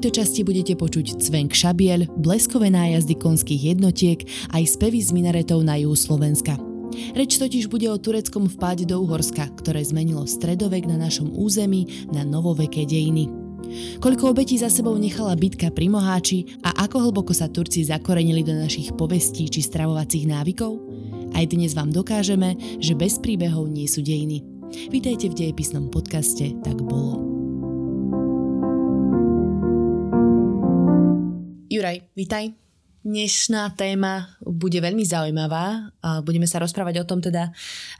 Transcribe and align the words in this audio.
tejto 0.00 0.16
časti 0.26 0.40
budete 0.48 0.74
počuť 0.80 1.20
cvenk 1.20 1.52
šabiel, 1.52 2.08
bleskové 2.16 2.72
nájazdy 2.72 3.20
konských 3.20 3.76
jednotiek 3.76 4.24
aj 4.54 4.78
spevy 4.78 5.04
z 5.04 5.12
minaretov 5.12 5.60
na 5.60 5.76
juhu 5.76 5.92
Slovenska. 5.92 6.56
Reč 7.12 7.36
totiž 7.36 7.68
bude 7.68 7.84
o 7.92 8.00
tureckom 8.00 8.48
vpáde 8.48 8.88
do 8.88 8.96
Uhorska, 9.04 9.52
ktoré 9.60 9.84
zmenilo 9.84 10.24
stredovek 10.24 10.88
na 10.88 10.96
našom 10.96 11.28
území 11.36 12.08
na 12.16 12.24
novoveké 12.24 12.88
dejiny. 12.88 13.49
Koľko 14.00 14.32
obetí 14.32 14.56
za 14.58 14.72
sebou 14.72 14.96
nechala 14.96 15.36
bitka 15.38 15.70
pri 15.70 15.92
Moháči 15.92 16.58
a 16.64 16.74
ako 16.84 17.10
hlboko 17.10 17.32
sa 17.36 17.46
Turci 17.46 17.86
zakorenili 17.86 18.42
do 18.42 18.56
našich 18.56 18.96
povestí 18.96 19.46
či 19.46 19.60
stravovacích 19.62 20.26
návykov? 20.26 20.80
Aj 21.36 21.44
dnes 21.46 21.76
vám 21.76 21.94
dokážeme, 21.94 22.58
že 22.82 22.98
bez 22.98 23.22
príbehov 23.22 23.70
nie 23.70 23.86
sú 23.86 24.02
dejiny. 24.02 24.42
Vítajte 24.90 25.30
v 25.30 25.38
dejepisnom 25.38 25.90
podcaste 25.90 26.54
Tak 26.62 26.78
bolo. 26.82 27.22
Juraj, 31.70 32.02
vítaj. 32.18 32.69
Dnešná 33.00 33.72
téma 33.80 34.36
bude 34.44 34.76
veľmi 34.76 35.00
zaujímavá. 35.08 35.88
Budeme 36.20 36.44
sa 36.44 36.60
rozprávať 36.60 37.00
o 37.00 37.08
tom 37.08 37.24
teda, 37.24 37.48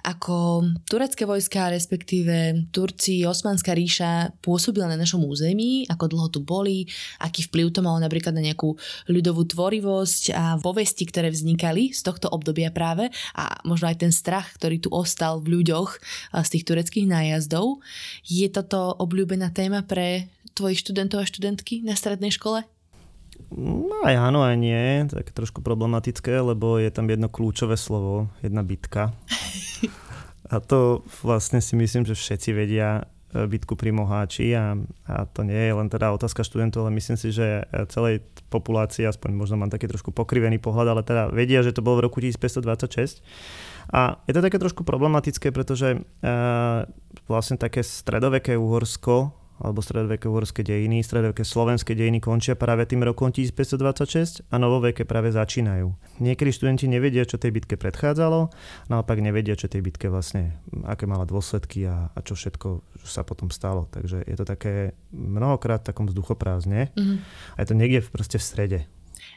ako 0.05 0.61
turecké 0.85 1.25
vojska, 1.25 1.73
respektíve 1.73 2.69
Turci, 2.69 3.25
Osmanská 3.25 3.73
ríša 3.73 4.37
pôsobila 4.45 4.93
na 4.93 5.01
našom 5.01 5.25
území, 5.25 5.89
ako 5.89 6.05
dlho 6.05 6.29
tu 6.29 6.45
boli, 6.45 6.85
aký 7.17 7.49
vplyv 7.49 7.73
to 7.73 7.81
malo 7.81 7.97
napríklad 7.97 8.37
na 8.37 8.45
nejakú 8.45 8.77
ľudovú 9.09 9.49
tvorivosť 9.49 10.37
a 10.37 10.61
povesti, 10.61 11.09
ktoré 11.09 11.33
vznikali 11.33 11.97
z 11.97 12.05
tohto 12.05 12.29
obdobia 12.29 12.69
práve 12.69 13.09
a 13.33 13.57
možno 13.65 13.89
aj 13.89 14.05
ten 14.05 14.13
strach, 14.13 14.53
ktorý 14.61 14.85
tu 14.85 14.93
ostal 14.93 15.41
v 15.41 15.65
ľuďoch 15.65 15.97
z 16.45 16.49
tých 16.53 16.69
tureckých 16.69 17.09
nájazdov. 17.09 17.81
Je 18.29 18.45
toto 18.53 19.01
obľúbená 19.01 19.49
téma 19.57 19.81
pre 19.81 20.29
tvojich 20.53 20.85
študentov 20.85 21.25
a 21.25 21.31
študentky 21.31 21.81
na 21.89 21.97
strednej 21.97 22.37
škole? 22.37 22.69
No 23.49 24.05
aj 24.05 24.15
áno, 24.17 24.45
aj 24.45 24.57
nie. 24.61 25.09
Tak 25.09 25.33
trošku 25.33 25.65
problematické, 25.65 26.41
lebo 26.41 26.77
je 26.77 26.93
tam 26.93 27.09
jedno 27.09 27.33
kľúčové 27.33 27.81
slovo, 27.81 28.29
jedna 28.45 28.61
bitka. 28.61 29.17
A 30.51 30.59
to 30.59 31.07
vlastne 31.23 31.63
si 31.63 31.79
myslím, 31.79 32.03
že 32.03 32.19
všetci 32.19 32.51
vedia 32.51 33.07
e, 33.31 33.47
bitku 33.47 33.79
pri 33.79 33.95
Moháči 33.95 34.51
a, 34.59 34.75
a 35.07 35.15
to 35.31 35.47
nie 35.47 35.71
je 35.71 35.73
len 35.73 35.87
teda 35.87 36.11
otázka 36.11 36.43
študentov, 36.43 36.85
ale 36.85 36.99
myslím 36.99 37.15
si, 37.15 37.31
že 37.31 37.71
celej 37.87 38.27
populácii, 38.51 39.07
aspoň 39.07 39.31
možno 39.31 39.63
mám 39.63 39.71
taký 39.71 39.87
trošku 39.87 40.11
pokrivený 40.11 40.59
pohľad, 40.59 40.91
ale 40.91 41.03
teda 41.07 41.31
vedia, 41.31 41.63
že 41.63 41.71
to 41.71 41.87
bolo 41.87 42.03
v 42.03 42.11
roku 42.11 42.19
1526. 42.19 43.23
A 43.95 44.19
je 44.27 44.35
to 44.35 44.43
také 44.43 44.59
trošku 44.59 44.83
problematické, 44.83 45.55
pretože 45.55 45.95
e, 45.95 45.99
vlastne 47.31 47.55
také 47.55 47.87
stredoveké 47.87 48.59
Uhorsko 48.59 49.40
alebo 49.61 49.85
stredoveké 49.85 50.27
dejiny, 50.65 51.05
stredoveké 51.05 51.45
slovenské 51.45 51.93
dejiny 51.93 52.19
končia 52.25 52.57
práve 52.57 52.89
tým 52.89 53.05
rokom 53.05 53.29
1526 53.29 54.49
a 54.49 54.57
novoveké 54.57 55.05
práve 55.05 55.31
začínajú. 55.37 55.93
Niekedy 56.25 56.51
študenti 56.51 56.89
nevedia, 56.89 57.29
čo 57.29 57.37
tej 57.37 57.53
bitke 57.53 57.77
predchádzalo, 57.77 58.49
naopak 58.89 59.21
nevedia, 59.21 59.55
čo 59.55 59.69
tej 59.69 59.85
bitke 59.85 60.09
vlastne, 60.09 60.57
aké 60.89 61.05
mala 61.05 61.29
dôsledky 61.29 61.85
a, 61.85 62.09
a 62.09 62.19
čo 62.25 62.33
všetko 62.33 62.81
sa 63.05 63.21
potom 63.21 63.53
stalo. 63.53 63.85
Takže 63.93 64.25
je 64.25 64.37
to 64.37 64.49
také 64.49 64.97
mnohokrát 65.13 65.85
v 65.85 65.89
takom 65.93 66.09
vzduchoprázdne 66.09 66.93
mm-hmm. 66.97 67.17
a 67.55 67.59
je 67.61 67.67
to 67.69 67.75
niekde 67.77 68.01
proste 68.09 68.41
v 68.41 68.45
strede. 68.45 68.81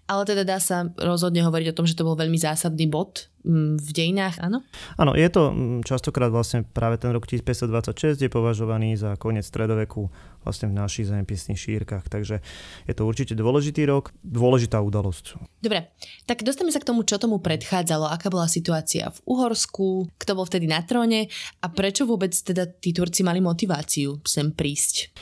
Ale 0.04 0.28
teda 0.28 0.44
dá 0.44 0.60
sa 0.60 0.92
rozhodne 1.00 1.40
hovoriť 1.48 1.72
o 1.72 1.78
tom, 1.80 1.88
že 1.88 1.96
to 1.96 2.04
bol 2.04 2.20
veľmi 2.20 2.36
zásadný 2.36 2.92
bod 2.92 3.32
mm, 3.48 3.80
v 3.80 3.90
dejinách, 3.96 4.36
áno? 4.44 4.60
Áno, 5.00 5.16
je 5.16 5.28
to 5.32 5.56
mm, 5.56 5.88
častokrát 5.88 6.28
vlastne 6.28 6.68
práve 6.68 7.00
ten 7.00 7.16
rok 7.16 7.24
1526 7.24 8.20
je 8.20 8.28
považovaný 8.28 9.00
za 9.00 9.16
koniec 9.16 9.48
stredoveku 9.48 10.12
vlastne 10.44 10.68
v 10.68 10.76
našich 10.76 11.08
zemepisných 11.08 11.56
šírkach, 11.56 12.12
takže 12.12 12.44
je 12.84 12.94
to 12.94 13.08
určite 13.08 13.32
dôležitý 13.32 13.88
rok, 13.88 14.12
dôležitá 14.28 14.84
udalosť. 14.84 15.40
Dobre, 15.64 15.96
tak 16.28 16.44
dostaneme 16.44 16.76
sa 16.76 16.84
k 16.84 16.92
tomu, 16.92 17.08
čo 17.08 17.16
tomu 17.16 17.40
predchádzalo, 17.40 18.12
aká 18.12 18.28
bola 18.28 18.52
situácia 18.52 19.08
v 19.08 19.20
Uhorsku, 19.24 20.12
kto 20.20 20.32
bol 20.36 20.44
vtedy 20.44 20.68
na 20.68 20.84
tróne 20.84 21.32
a 21.64 21.72
prečo 21.72 22.04
vôbec 22.04 22.36
teda 22.36 22.68
tí 22.68 22.92
Turci 22.92 23.24
mali 23.24 23.40
motiváciu 23.40 24.20
sem 24.28 24.52
prísť? 24.52 25.16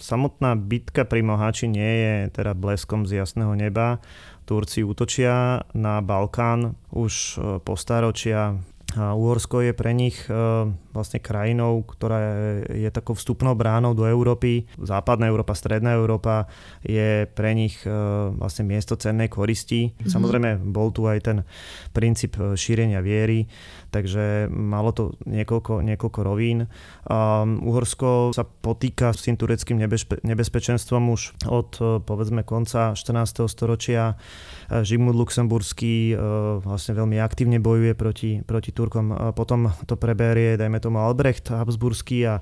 Samotná 0.00 0.56
bitka 0.56 1.04
pri 1.04 1.20
Moháči 1.20 1.68
nie 1.68 1.92
je 2.00 2.14
teda 2.32 2.56
bleskom 2.56 3.04
z 3.04 3.20
jasného 3.20 3.52
neba. 3.52 4.00
Turci 4.48 4.80
útočia 4.80 5.62
na 5.76 6.00
Balkán 6.00 6.74
už 6.90 7.12
e, 7.12 7.60
po 7.60 7.76
staročia. 7.76 8.56
Uhorsko 8.98 9.62
je 9.62 9.70
pre 9.70 9.94
nich 9.94 10.26
e, 10.26 10.34
vlastne 10.90 11.22
krajinou, 11.22 11.86
ktorá 11.86 12.18
je, 12.18 12.82
je 12.82 12.90
takou 12.90 13.14
vstupnou 13.14 13.54
bránou 13.54 13.94
do 13.94 14.02
Európy. 14.02 14.66
Západná 14.82 15.30
Európa, 15.30 15.54
Stredná 15.54 15.94
Európa 15.94 16.50
je 16.82 17.30
pre 17.30 17.54
nich 17.54 17.78
e, 17.86 17.92
vlastne 18.34 18.66
miesto 18.66 18.98
cennej 18.98 19.30
koristi. 19.30 19.94
Mm-hmm. 19.94 20.10
Samozrejme, 20.10 20.50
bol 20.74 20.90
tu 20.90 21.06
aj 21.06 21.18
ten 21.22 21.38
princíp 21.94 22.34
šírenia 22.58 22.98
viery 22.98 23.46
takže 23.90 24.46
malo 24.48 24.94
to 24.94 25.18
niekoľko, 25.26 25.82
niekoľko 25.82 26.20
rovín. 26.22 26.70
Um, 27.10 27.58
Uhorsko 27.66 28.30
sa 28.30 28.46
potýka 28.46 29.10
s 29.10 29.26
tým 29.26 29.34
tureckým 29.34 29.76
nebezpe- 29.76 30.22
nebezpečenstvom 30.22 31.10
už 31.10 31.22
od 31.50 31.70
uh, 31.82 31.98
povedzme 31.98 32.46
konca 32.46 32.94
14. 32.94 33.50
storočia. 33.50 34.14
Uh, 34.70 34.86
Žigmund 34.86 35.18
Luxemburský 35.18 36.14
uh, 36.14 36.18
vlastne 36.62 36.94
veľmi 36.94 37.18
aktívne 37.18 37.58
bojuje 37.58 37.92
proti, 37.98 38.30
proti 38.46 38.70
Turkom. 38.70 39.34
Potom 39.34 39.74
to 39.84 39.98
preberie, 39.98 40.54
dajme 40.54 40.78
tomu 40.78 41.02
Albrecht 41.02 41.50
Habsburský 41.50 42.18
a 42.30 42.34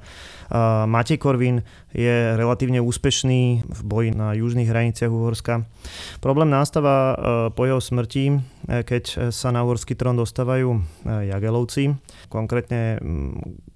Matej 0.85 1.17
Korvin 1.17 1.65
je 1.97 2.37
relatívne 2.37 2.85
úspešný 2.85 3.65
v 3.65 3.81
boji 3.85 4.11
na 4.13 4.37
južných 4.37 4.69
hraniciach 4.69 5.09
Uhorska. 5.09 5.65
Problém 6.21 6.53
nastáva 6.53 7.17
po 7.53 7.65
jeho 7.65 7.81
smrti, 7.81 8.41
keď 8.69 9.33
sa 9.33 9.49
na 9.49 9.65
uhorský 9.65 9.97
trón 9.97 10.21
dostávajú 10.21 10.81
Jagelovci, 11.39 11.95
konkrétne 12.29 12.99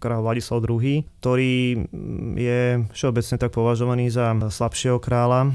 kráľ 0.02 0.26
Vladislav 0.26 0.58
II, 0.66 1.06
ktorý 1.22 1.54
mm, 1.78 2.32
je 2.34 2.60
všeobecne 2.90 3.36
tak 3.38 3.54
považovaný 3.54 4.10
za 4.10 4.34
slabšieho 4.34 4.98
kráľa. 4.98 5.54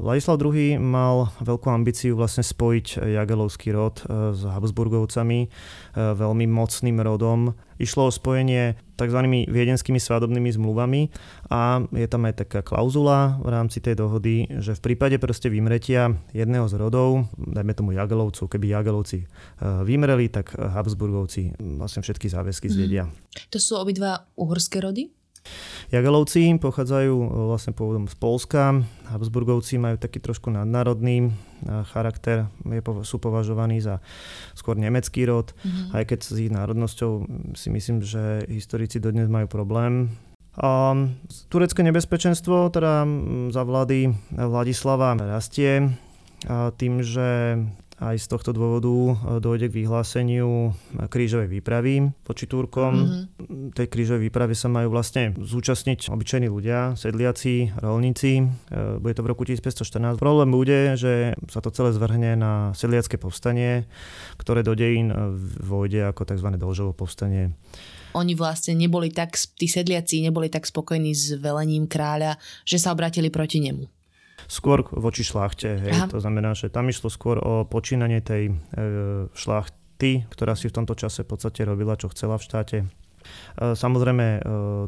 Vladislav 0.00 0.40
II 0.40 0.80
mal 0.80 1.28
veľkú 1.44 1.68
ambíciu 1.68 2.16
vlastne 2.16 2.40
spojiť 2.40 3.04
Jagelovský 3.04 3.76
rod 3.76 4.00
e, 4.00 4.32
s 4.32 4.40
Habsburgovcami, 4.48 5.40
e, 5.44 5.48
veľmi 5.92 6.48
mocným 6.48 6.96
rodom, 7.04 7.52
Išlo 7.76 8.08
o 8.08 8.12
spojenie 8.12 8.72
tzv. 8.96 9.20
viedenskými 9.52 10.00
svadobnými 10.00 10.48
zmluvami 10.56 11.12
a 11.52 11.84
je 11.92 12.08
tam 12.08 12.24
aj 12.24 12.48
taká 12.48 12.64
klauzula 12.64 13.36
v 13.44 13.52
rámci 13.52 13.84
tej 13.84 14.00
dohody, 14.00 14.48
že 14.64 14.72
v 14.72 14.80
prípade 14.80 15.20
proste 15.20 15.52
vymretia 15.52 16.16
jedného 16.32 16.64
z 16.72 16.80
rodov, 16.80 17.28
dajme 17.36 17.76
tomu 17.76 17.92
Jagelovcov, 17.92 18.48
keby 18.48 18.72
Jagelovci 18.72 19.18
e, 19.20 19.26
vymreli, 19.84 20.32
tak 20.32 20.56
Habsburgovci 20.56 21.60
vlastne 21.76 22.00
všetky 22.00 22.32
záväzky 22.32 22.72
zvedia. 22.72 23.04
Mm. 23.04 23.12
To 23.52 23.58
sú 23.66 23.74
obidva 23.82 24.30
uhorské 24.38 24.78
rody? 24.78 25.10
Jagelovci 25.94 26.58
pochádzajú 26.58 27.14
e, 27.14 27.26
vlastne 27.46 27.70
pôvodom 27.70 28.10
z 28.10 28.16
Polska, 28.18 28.82
Habsburgovci 29.06 29.78
majú 29.78 29.94
taký 29.98 30.18
trošku 30.18 30.50
nadnárodný 30.50 31.26
e, 31.26 31.28
charakter, 31.94 32.50
je, 32.66 32.82
sú 33.06 33.22
považovaní 33.22 33.78
za 33.78 34.02
skôr 34.58 34.74
nemecký 34.74 35.26
rod, 35.26 35.54
mm-hmm. 35.54 35.94
aj 35.94 36.04
keď 36.10 36.18
s 36.26 36.36
ich 36.42 36.50
národnosťou 36.50 37.12
si 37.54 37.68
myslím, 37.70 38.02
že 38.02 38.46
historici 38.50 38.98
dodnes 38.98 39.30
majú 39.30 39.46
problém. 39.46 40.10
A 40.56 40.96
turecké 41.52 41.84
nebezpečenstvo 41.84 42.72
teda 42.72 43.04
za 43.52 43.60
vlády 43.60 44.08
Vladislava 44.32 45.12
rastie 45.20 45.92
tým, 46.80 47.04
že 47.04 47.60
aj 47.96 48.16
z 48.20 48.26
tohto 48.28 48.52
dôvodu 48.52 48.92
e, 48.92 49.12
dojde 49.40 49.72
k 49.72 49.84
vyhláseniu 49.84 50.76
krížovej 51.08 51.48
výpravy 51.48 52.12
voči 52.28 52.44
Turkom. 52.44 52.92
Mm-hmm. 52.92 53.72
Tej 53.72 53.86
krížovej 53.88 54.28
výprave 54.28 54.52
sa 54.52 54.68
majú 54.68 54.92
vlastne 54.92 55.32
zúčastniť 55.36 56.12
obyčajní 56.12 56.48
ľudia, 56.52 56.92
sedliaci, 56.94 57.72
rolníci. 57.80 58.44
E, 58.44 59.00
bude 59.00 59.16
to 59.16 59.24
v 59.24 59.30
roku 59.32 59.48
1514. 59.48 60.20
Problém 60.20 60.52
bude, 60.52 61.00
že 61.00 61.32
sa 61.48 61.64
to 61.64 61.72
celé 61.72 61.96
zvrhne 61.96 62.36
na 62.36 62.52
sedliacké 62.76 63.16
povstanie, 63.16 63.88
ktoré 64.36 64.60
do 64.60 64.76
dejín 64.76 65.08
vojde 65.64 66.04
ako 66.12 66.28
tzv. 66.28 66.48
Dolžovo 66.56 66.92
povstanie 66.92 67.56
oni 68.16 68.32
vlastne 68.32 68.72
neboli 68.72 69.12
tak, 69.12 69.36
tí 69.36 69.68
sedliaci 69.68 70.24
neboli 70.24 70.48
tak 70.48 70.64
spokojní 70.64 71.12
s 71.12 71.36
velením 71.36 71.84
kráľa, 71.84 72.40
že 72.64 72.80
sa 72.80 72.96
obratili 72.96 73.28
proti 73.28 73.60
nemu. 73.60 73.95
Skôr 74.44 74.84
voči 74.92 75.24
šlachte, 75.24 75.80
hej. 75.80 76.12
To 76.12 76.20
znamená, 76.20 76.52
že 76.52 76.68
tam 76.68 76.92
išlo 76.92 77.08
skôr 77.08 77.40
o 77.40 77.64
počínanie 77.64 78.20
tej 78.20 78.52
e, 78.52 78.54
šlachty, 79.32 80.28
ktorá 80.28 80.52
si 80.52 80.68
v 80.68 80.76
tomto 80.76 80.92
čase 80.92 81.24
v 81.24 81.32
podstate 81.32 81.64
robila, 81.64 81.96
čo 81.96 82.12
chcela 82.12 82.36
v 82.36 82.46
štáte. 82.46 82.78
E, 82.84 82.86
samozrejme, 83.74 84.26
e, 84.26 84.40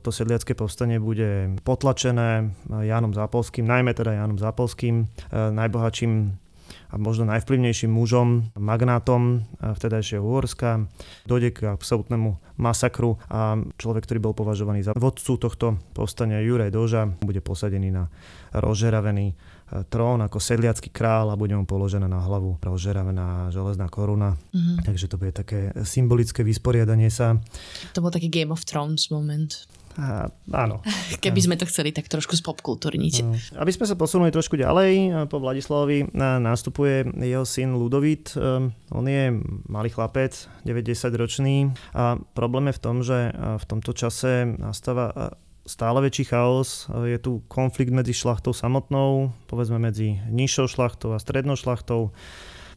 to 0.04 0.10
sedliacké 0.12 0.54
povstanie 0.54 1.02
bude 1.02 1.58
potlačené 1.64 2.54
Jánom 2.70 3.16
Zápolským, 3.16 3.66
najmä 3.66 3.96
teda 3.96 4.14
Jánom 4.14 4.38
Zápolským, 4.38 5.04
e, 5.04 5.06
najbohatším 5.32 6.12
a 6.88 6.94
možno 6.96 7.28
najvplyvnejším 7.28 7.92
mužom, 7.92 8.56
magnátom 8.56 9.44
vtedajšieho 9.60 10.24
Uhorska. 10.24 10.88
Dojde 11.28 11.52
k 11.52 11.58
absolútnemu 11.68 12.40
masakru 12.56 13.20
a 13.28 13.60
človek, 13.76 14.08
ktorý 14.08 14.18
bol 14.18 14.34
považovaný 14.34 14.82
za 14.82 14.96
vodcu 14.96 15.36
tohto 15.36 15.66
povstania, 15.92 16.42
Juraj 16.42 16.72
Doža, 16.72 17.06
bude 17.20 17.44
posadený 17.44 17.92
na 17.92 18.10
rozžeravený 18.56 19.26
e, 19.30 19.34
trón 19.92 20.24
ako 20.24 20.40
sedliacký 20.40 20.88
král 20.90 21.28
a 21.30 21.38
bude 21.38 21.54
mu 21.54 21.68
položená 21.68 22.08
na 22.08 22.24
hlavu 22.24 22.56
rozžeravená 22.58 23.52
železná 23.52 23.86
koruna. 23.92 24.34
Mm-hmm. 24.50 24.76
Takže 24.88 25.06
to 25.06 25.20
bude 25.20 25.32
také 25.36 25.70
symbolické 25.84 26.40
vysporiadanie 26.42 27.12
sa. 27.12 27.36
To 27.92 28.00
bol 28.00 28.10
taký 28.10 28.32
Game 28.32 28.50
of 28.50 28.64
Thrones 28.64 29.12
moment. 29.12 29.68
A, 29.98 30.30
áno. 30.54 30.78
Keby 31.24 31.40
sme 31.42 31.58
to 31.58 31.66
chceli 31.66 31.90
tak 31.90 32.06
trošku 32.06 32.38
spopkultúrniť. 32.38 33.14
No. 33.26 33.34
Aby 33.58 33.74
sme 33.74 33.90
sa 33.90 33.98
posunuli 33.98 34.30
trošku 34.30 34.54
ďalej, 34.54 35.26
po 35.26 35.42
Vladislavovi 35.42 36.14
nastupuje 36.14 37.10
jeho 37.18 37.42
syn 37.42 37.74
Ludovít. 37.74 38.38
Ehm, 38.38 38.70
on 38.94 39.04
je 39.10 39.34
malý 39.66 39.90
chlapec, 39.90 40.46
90 40.62 41.10
ročný 41.18 41.74
a 41.98 42.14
problém 42.38 42.70
je 42.70 42.78
v 42.78 42.82
tom, 42.82 42.96
že 43.02 43.34
v 43.34 43.64
tomto 43.66 43.90
čase 43.90 44.46
nastáva 44.46 45.34
stále 45.68 46.00
väčší 46.00 46.24
chaos. 46.32 46.88
Je 46.88 47.20
tu 47.20 47.44
konflikt 47.50 47.92
medzi 47.92 48.16
šlachtou 48.16 48.56
samotnou, 48.56 49.36
povedzme 49.50 49.76
medzi 49.76 50.16
nižšou 50.32 50.66
šlachtou 50.66 51.12
a 51.12 51.20
strednou 51.20 51.60
šlachtou 51.60 52.14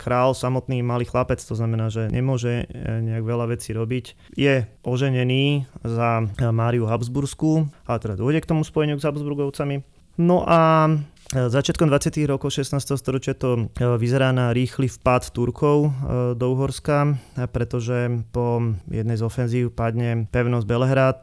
král 0.01 0.33
samotný 0.33 0.81
malý 0.81 1.05
chlapec, 1.05 1.37
to 1.37 1.53
znamená, 1.53 1.93
že 1.93 2.09
nemôže 2.09 2.65
e, 2.65 2.89
nejak 3.05 3.21
veľa 3.21 3.45
vecí 3.53 3.69
robiť. 3.77 4.33
Je 4.33 4.65
oženený 4.81 5.69
za 5.85 6.25
e, 6.25 6.49
Máriu 6.49 6.89
Habsburskú, 6.89 7.69
ale 7.85 8.01
teda 8.01 8.17
dôjde 8.17 8.41
k 8.41 8.49
tomu 8.49 8.65
spojeniu 8.65 8.97
s 8.97 9.05
Habsburgovcami. 9.05 9.85
No 10.17 10.41
a 10.41 10.89
e, 10.89 11.45
Začiatkom 11.45 11.85
20. 11.85 12.17
rokov 12.25 12.57
16. 12.57 12.81
storočia 12.97 13.37
to 13.37 13.69
vyzerá 13.77 14.33
na 14.33 14.49
rýchly 14.49 14.89
vpad 14.89 15.29
Turkov 15.29 15.93
do 16.33 16.45
Uhorska, 16.49 17.15
pretože 17.53 18.25
po 18.33 18.73
jednej 18.89 19.21
z 19.21 19.23
ofenzív 19.23 19.69
padne 19.77 20.25
pevnosť 20.33 20.65
Belehrad. 20.65 21.19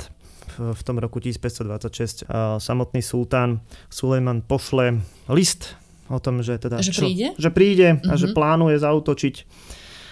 V 0.59 0.83
tom 0.83 0.99
roku 0.99 1.23
1526 1.23 2.27
samotný 2.59 2.99
sultán 3.05 3.63
Sulejman 3.93 4.43
pošle 4.43 5.05
list 5.31 5.79
o 6.09 6.19
tom, 6.19 6.41
že 6.41 6.57
teda... 6.57 6.81
Že 6.81 6.93
príde? 6.97 7.27
Čo, 7.37 7.41
že 7.41 7.51
príde 7.53 7.89
mm-hmm. 7.95 8.11
a 8.11 8.15
že 8.17 8.29
mhm. 8.31 8.35
plánuje 8.35 8.77
zautočiť. 8.81 9.37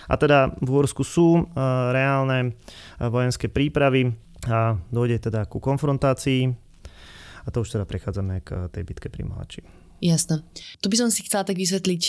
A 0.07 0.15
teda 0.15 0.55
v 0.63 0.69
Úorsku 0.71 1.03
sú 1.03 1.43
uh, 1.43 1.45
reálne 1.91 2.55
uh, 2.55 3.11
vojenské 3.11 3.51
prípravy 3.51 4.15
a 4.47 4.79
dojde 4.95 5.31
teda 5.31 5.51
ku 5.51 5.59
konfrontácii. 5.59 6.47
A 7.47 7.49
to 7.51 7.63
už 7.63 7.75
teda 7.75 7.87
prechádzame 7.87 8.43
k 8.43 8.71
tej 8.71 8.83
bitke 8.87 9.11
pri 9.11 9.27
Mohači. 9.27 9.63
Jasné. 9.99 10.45
Tu 10.83 10.87
by 10.87 10.97
som 10.99 11.09
si 11.11 11.25
chcela 11.25 11.47
tak 11.47 11.57
vysvetliť 11.57 12.03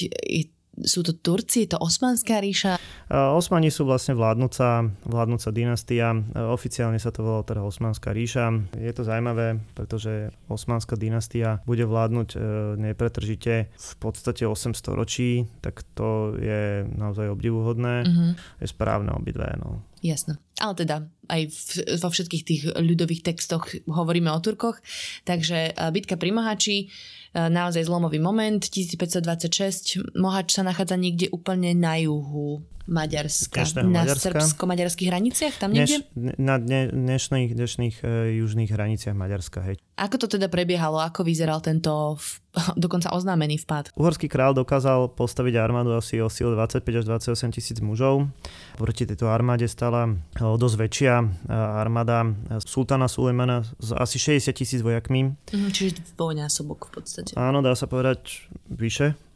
sú 0.84 1.02
to 1.02 1.18
Turci, 1.18 1.66
je 1.66 1.74
to 1.74 1.82
Osmanská 1.82 2.38
ríša? 2.38 2.78
Osmani 3.10 3.74
sú 3.74 3.88
vlastne 3.88 4.14
vládnúca, 4.14 4.86
vládnúca 5.08 5.50
dynastia. 5.50 6.14
Oficiálne 6.36 7.02
sa 7.02 7.10
to 7.10 7.26
volá 7.26 7.42
teda 7.42 7.66
Osmanská 7.66 8.14
ríša. 8.14 8.54
Je 8.78 8.94
to 8.94 9.02
zaujímavé, 9.02 9.58
pretože 9.74 10.30
Osmanská 10.46 10.94
dynastia 11.00 11.64
bude 11.66 11.88
vládnuť 11.88 12.30
e, 12.36 12.38
nepretržite 12.78 13.54
v 13.74 13.94
podstate 13.98 14.46
800 14.46 14.78
ročí, 14.94 15.50
tak 15.64 15.82
to 15.98 16.38
je 16.38 16.86
naozaj 16.86 17.34
obdivuhodné. 17.34 17.96
Uh-huh. 18.06 18.32
Je 18.62 18.68
správne 18.70 19.16
obidve. 19.18 19.50
No. 19.58 19.82
Jasné. 20.06 20.38
Ale 20.62 20.74
teda 20.78 21.10
aj 21.30 21.42
v, 21.50 21.60
vo 21.98 22.10
všetkých 22.14 22.44
tých 22.46 22.62
ľudových 22.78 23.26
textoch 23.26 23.74
hovoríme 23.90 24.30
o 24.30 24.40
Turkoch. 24.44 24.78
Takže 25.26 25.74
e, 25.74 25.92
bitka 25.96 26.20
pri 26.20 26.30
Mohači 26.36 26.92
E, 27.27 27.27
naozaj 27.38 27.86
zlomový 27.86 28.18
moment. 28.18 28.58
1526 28.58 30.18
Mohač 30.18 30.58
sa 30.58 30.66
nachádza 30.66 30.98
niekde 30.98 31.30
úplne 31.30 31.78
na 31.78 32.02
juhu 32.02 32.66
Maďarska. 32.88 33.68
Na 33.84 34.08
srbsko-maďarských 34.08 35.08
hraniciach? 35.12 35.54
Tam 35.60 35.76
niekde? 35.76 36.08
Dneš, 36.16 36.40
na 36.40 36.56
dne, 36.56 36.88
dnešných, 36.90 37.52
dnešných 37.52 37.96
uh, 38.02 38.32
južných 38.32 38.72
hraniciach 38.72 39.12
Maďarska, 39.12 39.60
hej. 39.68 39.76
Ako 40.00 40.16
to 40.16 40.28
teda 40.32 40.48
prebiehalo? 40.48 41.04
Ako 41.04 41.28
vyzeral 41.28 41.60
tento 41.60 42.16
v, 42.16 42.28
dokonca 42.88 43.12
oznámený 43.12 43.60
vpad? 43.68 43.92
Uhorský 44.00 44.32
král 44.32 44.56
dokázal 44.56 45.12
postaviť 45.12 45.60
armádu 45.60 45.92
asi 46.00 46.24
o 46.24 46.32
síle 46.32 46.56
25 46.56 47.04
až 47.04 47.06
28 47.28 47.56
tisíc 47.60 47.78
mužov. 47.84 48.32
Proti 48.80 49.04
tejto 49.04 49.28
armáde 49.28 49.68
stala 49.68 50.08
o 50.40 50.56
dosť 50.56 50.76
väčšia 50.80 51.14
armáda 51.52 52.24
sultána 52.64 53.12
Sulejmana 53.12 53.68
s 53.68 53.92
asi 53.92 54.16
60 54.16 54.56
tisíc 54.56 54.80
vojakmi. 54.80 55.36
Mhm, 55.52 55.70
čiže 55.76 56.16
dvojnásobok 56.16 56.88
v 56.88 56.92
podstate. 57.04 57.32
Áno, 57.36 57.60
dá 57.60 57.76
sa 57.76 57.92
povedať 57.92 58.48
vyše 58.72 59.27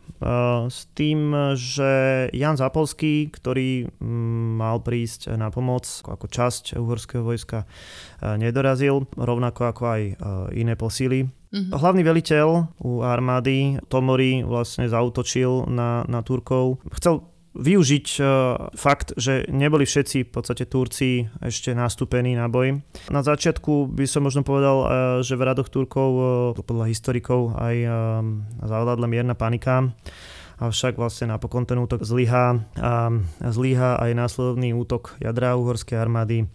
s 0.67 0.79
tým, 0.91 1.31
že 1.55 2.27
Jan 2.35 2.59
Zapolský, 2.59 3.31
ktorý 3.31 3.87
mm, 3.87 4.59
mal 4.59 4.83
prísť 4.83 5.33
na 5.39 5.47
pomoc 5.47 5.87
ako 6.03 6.27
časť 6.27 6.75
uhorského 6.75 7.23
vojska, 7.23 7.63
nedorazil, 8.19 9.07
rovnako 9.15 9.61
ako 9.71 9.83
aj 9.87 10.01
iné 10.51 10.75
posíly. 10.75 11.29
Mm-hmm. 11.51 11.75
Hlavný 11.75 12.03
veliteľ 12.07 12.47
u 12.79 13.03
armády 13.03 13.75
Tomori 13.91 14.39
vlastne 14.39 14.87
zautočil 14.87 15.67
na, 15.67 16.07
na 16.07 16.23
Turkov. 16.23 16.79
Chcel 16.95 17.27
využiť 17.51 18.07
uh, 18.19 18.27
fakt, 18.75 19.15
že 19.19 19.47
neboli 19.51 19.83
všetci 19.83 20.27
v 20.27 20.31
podstate 20.31 20.67
Turci 20.67 21.27
ešte 21.43 21.75
nastúpení 21.75 22.35
na 22.35 22.47
boj. 22.47 22.79
Na 23.11 23.21
začiatku 23.21 23.91
by 23.91 24.05
som 24.07 24.23
možno 24.23 24.47
povedal, 24.47 24.77
uh, 24.81 24.87
že 25.19 25.35
v 25.35 25.45
radoch 25.45 25.67
Turkov, 25.67 26.09
uh, 26.15 26.23
podľa 26.63 26.87
historikov, 26.87 27.55
aj 27.59 27.75
zavládla 28.61 29.07
mierna 29.07 29.35
panika 29.35 29.91
avšak 30.61 30.93
vlastne 30.93 31.33
napokon 31.33 31.65
ten 31.65 31.81
útok 31.81 32.05
zlyhá 32.05 32.61
a 32.77 33.09
zlyhá 33.49 33.97
aj 33.97 34.11
následovný 34.13 34.77
útok 34.77 35.17
jadra 35.17 35.57
uhorskej 35.57 35.97
armády 35.97 36.45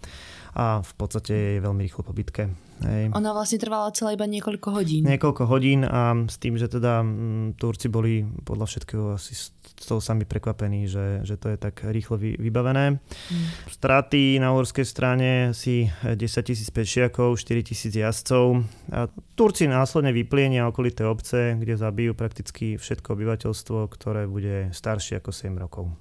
a 0.56 0.80
v 0.80 0.92
podstate 0.96 1.58
je 1.58 1.60
veľmi 1.60 1.84
rýchlo 1.84 2.06
po 2.06 2.16
bitke. 2.16 2.48
Hej. 2.80 3.12
Ona 3.12 3.32
vlastne 3.36 3.60
trvala 3.60 3.92
celá 3.92 4.16
iba 4.16 4.24
niekoľko 4.24 4.68
hodín. 4.72 5.04
Niekoľko 5.04 5.42
hodín 5.48 5.84
a 5.84 6.16
s 6.24 6.40
tým, 6.40 6.56
že 6.56 6.68
teda 6.68 7.04
m, 7.04 7.52
Turci 7.56 7.92
boli 7.92 8.24
podľa 8.24 8.64
všetkého 8.68 9.04
asi 9.16 9.32
toho 9.76 10.00
sami 10.00 10.24
prekvapení, 10.24 10.88
že, 10.88 11.20
že 11.22 11.36
to 11.36 11.52
je 11.52 11.56
tak 11.60 11.84
rýchlo 11.84 12.16
vy, 12.16 12.40
vybavené. 12.40 12.96
Mm. 12.96 13.46
Straty 13.68 14.40
na 14.40 14.56
uhorskej 14.56 14.86
strane 14.88 15.52
si 15.52 15.92
10 16.00 16.16
tisíc 16.40 16.72
pešiakov, 16.72 17.36
4 17.36 17.60
tisíc 17.60 17.92
jazdcov. 17.92 18.64
A 18.96 19.12
Turci 19.36 19.68
následne 19.68 20.16
vyplienia 20.16 20.64
okolité 20.64 21.04
obce, 21.04 21.60
kde 21.60 21.76
zabijú 21.76 22.16
prakticky 22.16 22.80
všetko 22.80 23.12
obyvateľstvo, 23.12 23.78
ktoré 23.92 24.24
bude 24.24 24.72
staršie 24.72 25.20
ako 25.20 25.30
7 25.30 25.52
rokov. 25.60 25.92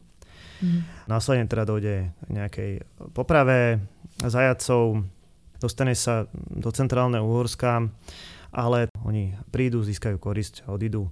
Mm. 0.63 0.87
Následne 1.11 1.45
teda 1.51 1.67
dojde 1.67 2.15
nejakej 2.31 2.87
poprave 3.11 3.83
zajacov, 4.23 5.03
dostane 5.59 5.95
sa 5.99 6.31
do 6.33 6.71
centrálneho 6.71 7.27
Uhorska, 7.27 7.91
ale 8.55 8.87
oni 9.03 9.35
prídu, 9.51 9.83
získajú 9.83 10.15
korisť 10.15 10.63
a 10.63 10.71
odídu. 10.71 11.11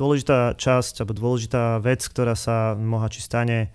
Dôležitá 0.00 0.56
časť, 0.56 1.04
alebo 1.04 1.12
dôležitá 1.12 1.76
vec, 1.84 2.00
ktorá 2.08 2.32
sa 2.32 2.72
Mohači 2.72 3.20
stane, 3.20 3.68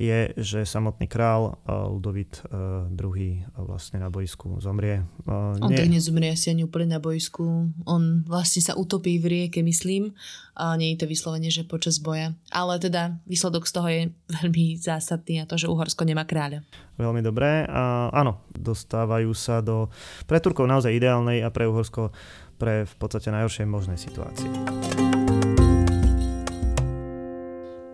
je, 0.00 0.32
že 0.40 0.64
samotný 0.64 1.04
král 1.04 1.60
eh, 1.60 1.76
Ludovit 1.92 2.40
II 2.48 3.20
eh, 3.20 3.44
vlastne 3.60 4.00
na 4.00 4.08
boisku 4.08 4.56
zomrie. 4.64 5.04
Eh, 5.28 5.60
on 5.60 5.68
nie... 5.68 5.76
tak 5.76 5.92
nezomrie 5.92 6.32
asi 6.32 6.56
ani 6.56 6.64
úplne 6.64 6.96
na 6.96 7.00
boisku. 7.04 7.68
On 7.84 8.02
vlastne 8.24 8.64
sa 8.64 8.72
utopí 8.80 9.20
v 9.20 9.28
rieke, 9.28 9.60
myslím. 9.60 10.16
A 10.56 10.76
nie 10.80 10.96
je 10.96 11.04
to 11.04 11.06
vyslovene, 11.06 11.52
že 11.52 11.68
počas 11.68 12.00
boja. 12.00 12.32
Ale 12.48 12.80
teda 12.80 13.20
výsledok 13.28 13.68
z 13.68 13.72
toho 13.76 13.88
je 13.92 14.02
veľmi 14.40 14.80
zásadný 14.80 15.44
a 15.44 15.48
to, 15.48 15.60
že 15.60 15.68
Uhorsko 15.68 16.08
nemá 16.08 16.24
kráľa. 16.24 16.64
Veľmi 16.96 17.20
dobré. 17.20 17.68
A 17.68 18.08
áno, 18.08 18.40
dostávajú 18.56 19.36
sa 19.36 19.60
do 19.60 19.92
pre 20.24 20.40
Turkov 20.40 20.64
naozaj 20.64 20.96
ideálnej 20.96 21.44
a 21.44 21.52
pre 21.52 21.68
Uhorsko 21.68 22.08
pre 22.56 22.84
v 22.84 22.94
podstate 23.00 23.32
najhoršej 23.32 23.64
možnej 23.68 23.96
situácie. 23.96 24.48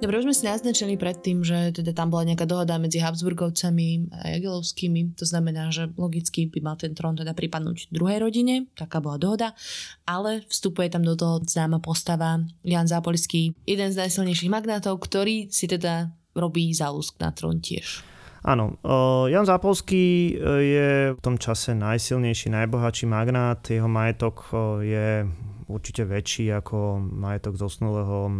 Dobre, 0.06 0.22
už 0.22 0.30
sme 0.30 0.38
si 0.38 0.46
naznačili 0.46 0.94
predtým, 0.94 1.42
že 1.42 1.74
teda 1.74 1.90
tam 1.90 2.14
bola 2.14 2.30
nejaká 2.30 2.46
dohoda 2.46 2.78
medzi 2.78 3.02
Habsburgovcami 3.02 4.14
a 4.14 4.38
Jagelovskými, 4.38 5.18
to 5.18 5.26
znamená, 5.26 5.74
že 5.74 5.90
logicky 5.98 6.46
by 6.46 6.62
mal 6.62 6.78
ten 6.78 6.94
trón 6.94 7.18
teda 7.18 7.34
pripadnúť 7.34 7.90
druhej 7.90 8.22
rodine, 8.22 8.70
taká 8.78 9.02
bola 9.02 9.18
dohoda, 9.18 9.58
ale 10.06 10.46
vstupuje 10.46 10.94
tam 10.94 11.02
do 11.02 11.18
toho 11.18 11.42
známa 11.42 11.82
postava 11.82 12.38
Jan 12.62 12.86
Zápolský, 12.86 13.58
jeden 13.66 13.90
z 13.90 14.06
najsilnejších 14.06 14.46
magnátov, 14.46 14.94
ktorý 15.02 15.50
si 15.50 15.66
teda 15.66 16.14
robí 16.38 16.70
zálusk 16.70 17.18
na 17.18 17.34
trón 17.34 17.58
tiež. 17.58 18.06
Áno, 18.46 18.78
Jan 19.26 19.42
Zápolský 19.42 20.06
e, 20.06 20.32
je 20.62 20.90
v 21.18 21.20
tom 21.26 21.34
čase 21.34 21.74
najsilnejší, 21.74 22.54
najbohatší 22.54 23.10
magnát. 23.10 23.58
Jeho 23.66 23.90
majetok 23.90 24.54
je 24.86 25.26
určite 25.66 26.06
väčší 26.06 26.50
ako 26.54 26.98
majetok 26.98 27.58
zosnulého 27.58 28.30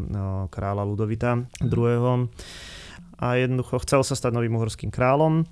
kráľa 0.51 0.83
Ludovita 0.87 1.47
II. 1.63 2.31
A 3.17 3.41
jednoducho 3.41 3.81
chcel 3.81 4.05
sa 4.05 4.13
stať 4.13 4.37
novým 4.37 4.61
uhorským 4.61 4.93
kráľom. 4.93 5.49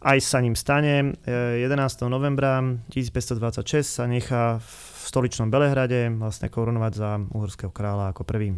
Aj 0.00 0.18
sa 0.24 0.40
ním 0.40 0.56
stane. 0.56 1.12
11. 1.28 1.68
E, 1.68 2.08
novembra 2.08 2.64
1526 2.88 3.84
sa 3.84 4.08
nechá 4.08 4.56
v 4.64 4.70
stoličnom 5.04 5.52
Belehrade 5.52 6.08
vlastne 6.16 6.48
korunovať 6.48 6.92
za 6.96 7.20
uhorského 7.20 7.68
kráľa 7.68 8.16
ako 8.16 8.24
prvý. 8.24 8.56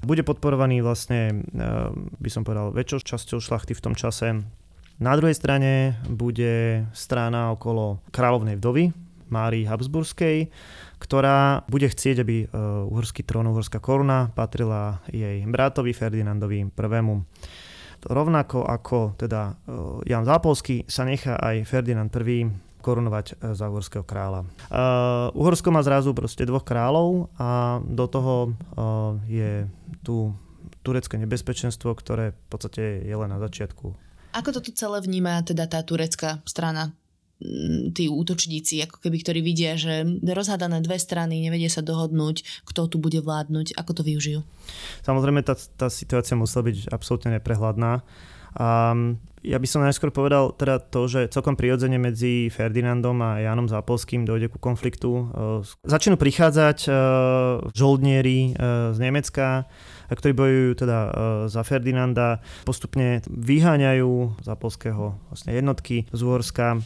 Bude 0.00 0.24
podporovaný 0.24 0.80
vlastne, 0.80 1.44
e, 1.44 1.64
by 2.16 2.30
som 2.32 2.48
povedal, 2.48 2.72
väčšou 2.72 3.12
časťou 3.12 3.38
šlachty 3.44 3.76
v 3.76 3.84
tom 3.84 3.92
čase. 3.92 4.40
Na 4.96 5.12
druhej 5.12 5.36
strane 5.36 6.00
bude 6.08 6.86
strana 6.96 7.52
okolo 7.52 8.00
kráľovnej 8.08 8.56
vdovy, 8.56 9.03
Márii 9.34 9.66
Habsburskej, 9.66 10.46
ktorá 11.02 11.66
bude 11.66 11.90
chcieť, 11.90 12.16
aby 12.22 12.36
e, 12.44 12.46
uhorský 12.86 13.26
trón, 13.26 13.50
uhorská 13.50 13.82
koruna 13.82 14.30
patrila 14.30 15.02
jej 15.10 15.42
bratovi 15.50 15.90
Ferdinandovi 15.90 16.62
I. 16.62 16.70
Rovnako 18.04 18.62
ako 18.62 19.18
teda 19.18 19.58
e, 19.66 20.06
Jan 20.06 20.22
Zápolský 20.22 20.86
sa 20.86 21.02
nechá 21.02 21.34
aj 21.42 21.66
Ferdinand 21.66 22.14
I 22.14 22.46
korunovať 22.78 23.26
e, 23.42 23.58
za 23.58 23.66
uhorského 23.66 24.06
kráľa. 24.06 24.46
Uhorsko 25.34 25.74
má 25.74 25.82
zrazu 25.82 26.14
proste 26.14 26.46
dvoch 26.46 26.62
kráľov 26.62 27.26
a 27.34 27.82
do 27.82 28.06
toho 28.06 28.54
je 29.26 29.66
tu 30.04 30.30
turecké 30.84 31.16
nebezpečenstvo, 31.16 31.96
ktoré 31.96 32.36
v 32.36 32.46
podstate 32.52 33.02
je 33.02 33.14
len 33.16 33.32
na 33.32 33.40
začiatku. 33.40 33.96
Ako 34.36 34.50
toto 34.50 34.74
celé 34.74 34.98
vníma 35.00 35.40
teda 35.46 35.64
tá 35.64 35.80
turecká 35.80 36.44
strana? 36.44 36.92
Tí 37.92 38.08
útočníci, 38.08 38.80
ako 38.88 39.04
keby, 39.04 39.16
ktorí 39.20 39.40
vidia, 39.44 39.76
že 39.76 40.04
rozhádané 40.24 40.80
dve 40.80 40.96
strany, 40.96 41.44
nevedia 41.44 41.68
sa 41.68 41.84
dohodnúť, 41.84 42.64
kto 42.64 42.88
tu 42.88 42.96
bude 42.96 43.20
vládnuť, 43.20 43.76
ako 43.76 43.90
to 44.00 44.02
využijú? 44.02 44.40
Samozrejme, 45.04 45.44
tá, 45.44 45.52
tá 45.56 45.92
situácia 45.92 46.34
musela 46.34 46.72
byť 46.72 46.88
absolútne 46.88 47.36
neprehľadná. 47.36 48.00
A 48.54 48.94
ja 49.44 49.58
by 49.60 49.66
som 49.68 49.84
najskôr 49.84 50.08
povedal 50.08 50.56
teda 50.56 50.80
to, 50.80 51.04
že 51.04 51.28
celkom 51.28 51.52
prirodzene 51.52 52.00
medzi 52.00 52.48
Ferdinandom 52.48 53.20
a 53.20 53.44
Janom 53.44 53.68
Zápolským 53.68 54.24
dojde 54.24 54.48
ku 54.48 54.56
konfliktu. 54.56 55.28
Začnú 55.84 56.16
prichádzať 56.16 56.88
žoldnieri 57.76 58.56
z 58.94 58.98
Nemecka, 59.02 59.68
ktorí 60.08 60.32
bojujú 60.32 60.70
teda 60.86 60.98
za 61.52 61.60
Ferdinanda, 61.60 62.40
postupne 62.64 63.20
vyháňajú 63.28 64.40
zápolského 64.40 65.18
vlastne 65.28 65.52
jednotky 65.52 66.08
z 66.08 66.20
Uhorska 66.24 66.80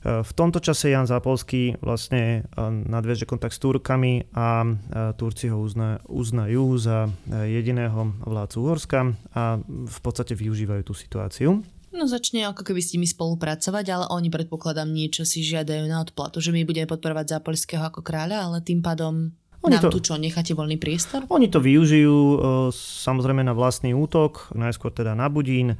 v 0.00 0.32
tomto 0.32 0.64
čase 0.64 0.88
Jan 0.88 1.04
Zápolský 1.04 1.76
vlastne 1.84 2.44
eh, 2.44 2.60
nadvieže 2.66 3.28
kontakt 3.28 3.52
s 3.52 3.60
Turkami 3.60 4.32
a 4.32 4.64
eh, 4.64 5.12
Turci 5.12 5.52
ho 5.52 5.60
uzna, 5.60 6.00
uznajú 6.08 6.80
za 6.80 7.12
jediného 7.28 8.16
vládcu 8.24 8.56
Uhorska 8.64 9.12
a 9.36 9.60
v 9.68 9.98
podstate 10.00 10.32
využívajú 10.32 10.82
tú 10.88 10.94
situáciu. 10.96 11.60
No 11.90 12.06
začne 12.06 12.46
ako 12.46 12.62
keby 12.64 12.80
s 12.80 12.94
nimi 12.96 13.04
spolupracovať, 13.04 13.86
ale 13.92 14.04
oni 14.14 14.30
predpokladám 14.30 14.88
niečo 14.88 15.26
si 15.26 15.42
žiadajú 15.42 15.84
na 15.90 16.00
odplatu, 16.00 16.38
že 16.38 16.54
my 16.54 16.62
budeme 16.64 16.86
podporovať 16.88 17.36
Zápolského 17.36 17.82
ako 17.82 18.00
kráľa, 18.00 18.46
ale 18.46 18.64
tým 18.64 18.80
pádom 18.80 19.34
oni 19.60 19.76
nám 19.76 19.92
to, 19.92 20.00
tu 20.00 20.08
čo, 20.08 20.16
necháte 20.16 20.56
voľný 20.56 20.80
priestor? 20.80 21.28
Oni 21.28 21.52
to 21.52 21.60
využijú 21.60 22.40
samozrejme 22.72 23.44
na 23.44 23.52
vlastný 23.52 23.92
útok, 23.92 24.48
najskôr 24.56 24.88
teda 24.88 25.12
na 25.12 25.28
Budín 25.28 25.76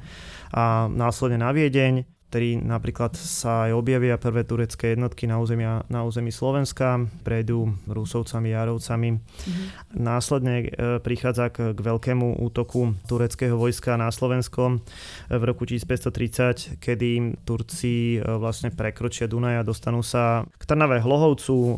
a 0.53 0.85
následne 0.85 1.41
na 1.41 1.49
Viedeň 1.49 2.05
ktorý 2.31 2.63
napríklad 2.63 3.11
sa 3.19 3.67
aj 3.67 3.75
objavia 3.75 4.15
prvé 4.15 4.47
turecké 4.47 4.95
jednotky 4.95 5.27
na, 5.27 5.43
územia, 5.43 5.83
na 5.91 6.07
území 6.07 6.31
Slovenska, 6.31 7.03
prejdú 7.27 7.75
Rusovcami, 7.91 8.55
Jarovcami. 8.55 9.19
Mm-hmm. 9.19 9.67
Následne 9.99 10.55
e, 10.63 10.67
prichádza 11.03 11.51
k, 11.51 11.75
k 11.75 11.79
veľkému 11.83 12.39
útoku 12.39 12.95
tureckého 13.03 13.59
vojska 13.59 13.99
na 13.99 14.07
Slovensko 14.07 14.79
v 15.27 15.43
roku 15.43 15.67
1530, 15.67 16.79
kedy 16.79 17.43
Turci 17.43 18.15
e, 18.15 18.23
vlastne 18.23 18.71
prekročia 18.71 19.27
Dunaj 19.27 19.59
a 19.59 19.67
dostanú 19.67 19.99
sa 19.99 20.47
k 20.55 20.63
Trnave 20.63 21.03
Hlohovcu, 21.03 21.51
e, 21.59 21.73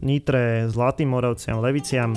Nitre, 0.00 0.64
Zlatým 0.72 1.12
Moravciam, 1.12 1.60
Leviciam. 1.60 2.16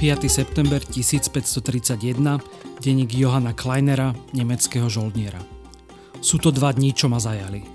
5. 0.00 0.32
september 0.32 0.80
1531, 0.80 2.40
denník 2.80 3.12
Johana 3.12 3.52
Kleinera, 3.52 4.16
nemeckého 4.32 4.88
žoldniera. 4.88 5.36
Sú 6.24 6.40
to 6.40 6.48
dva 6.48 6.72
dní, 6.72 6.96
čo 6.96 7.12
ma 7.12 7.20
zajali. 7.20 7.68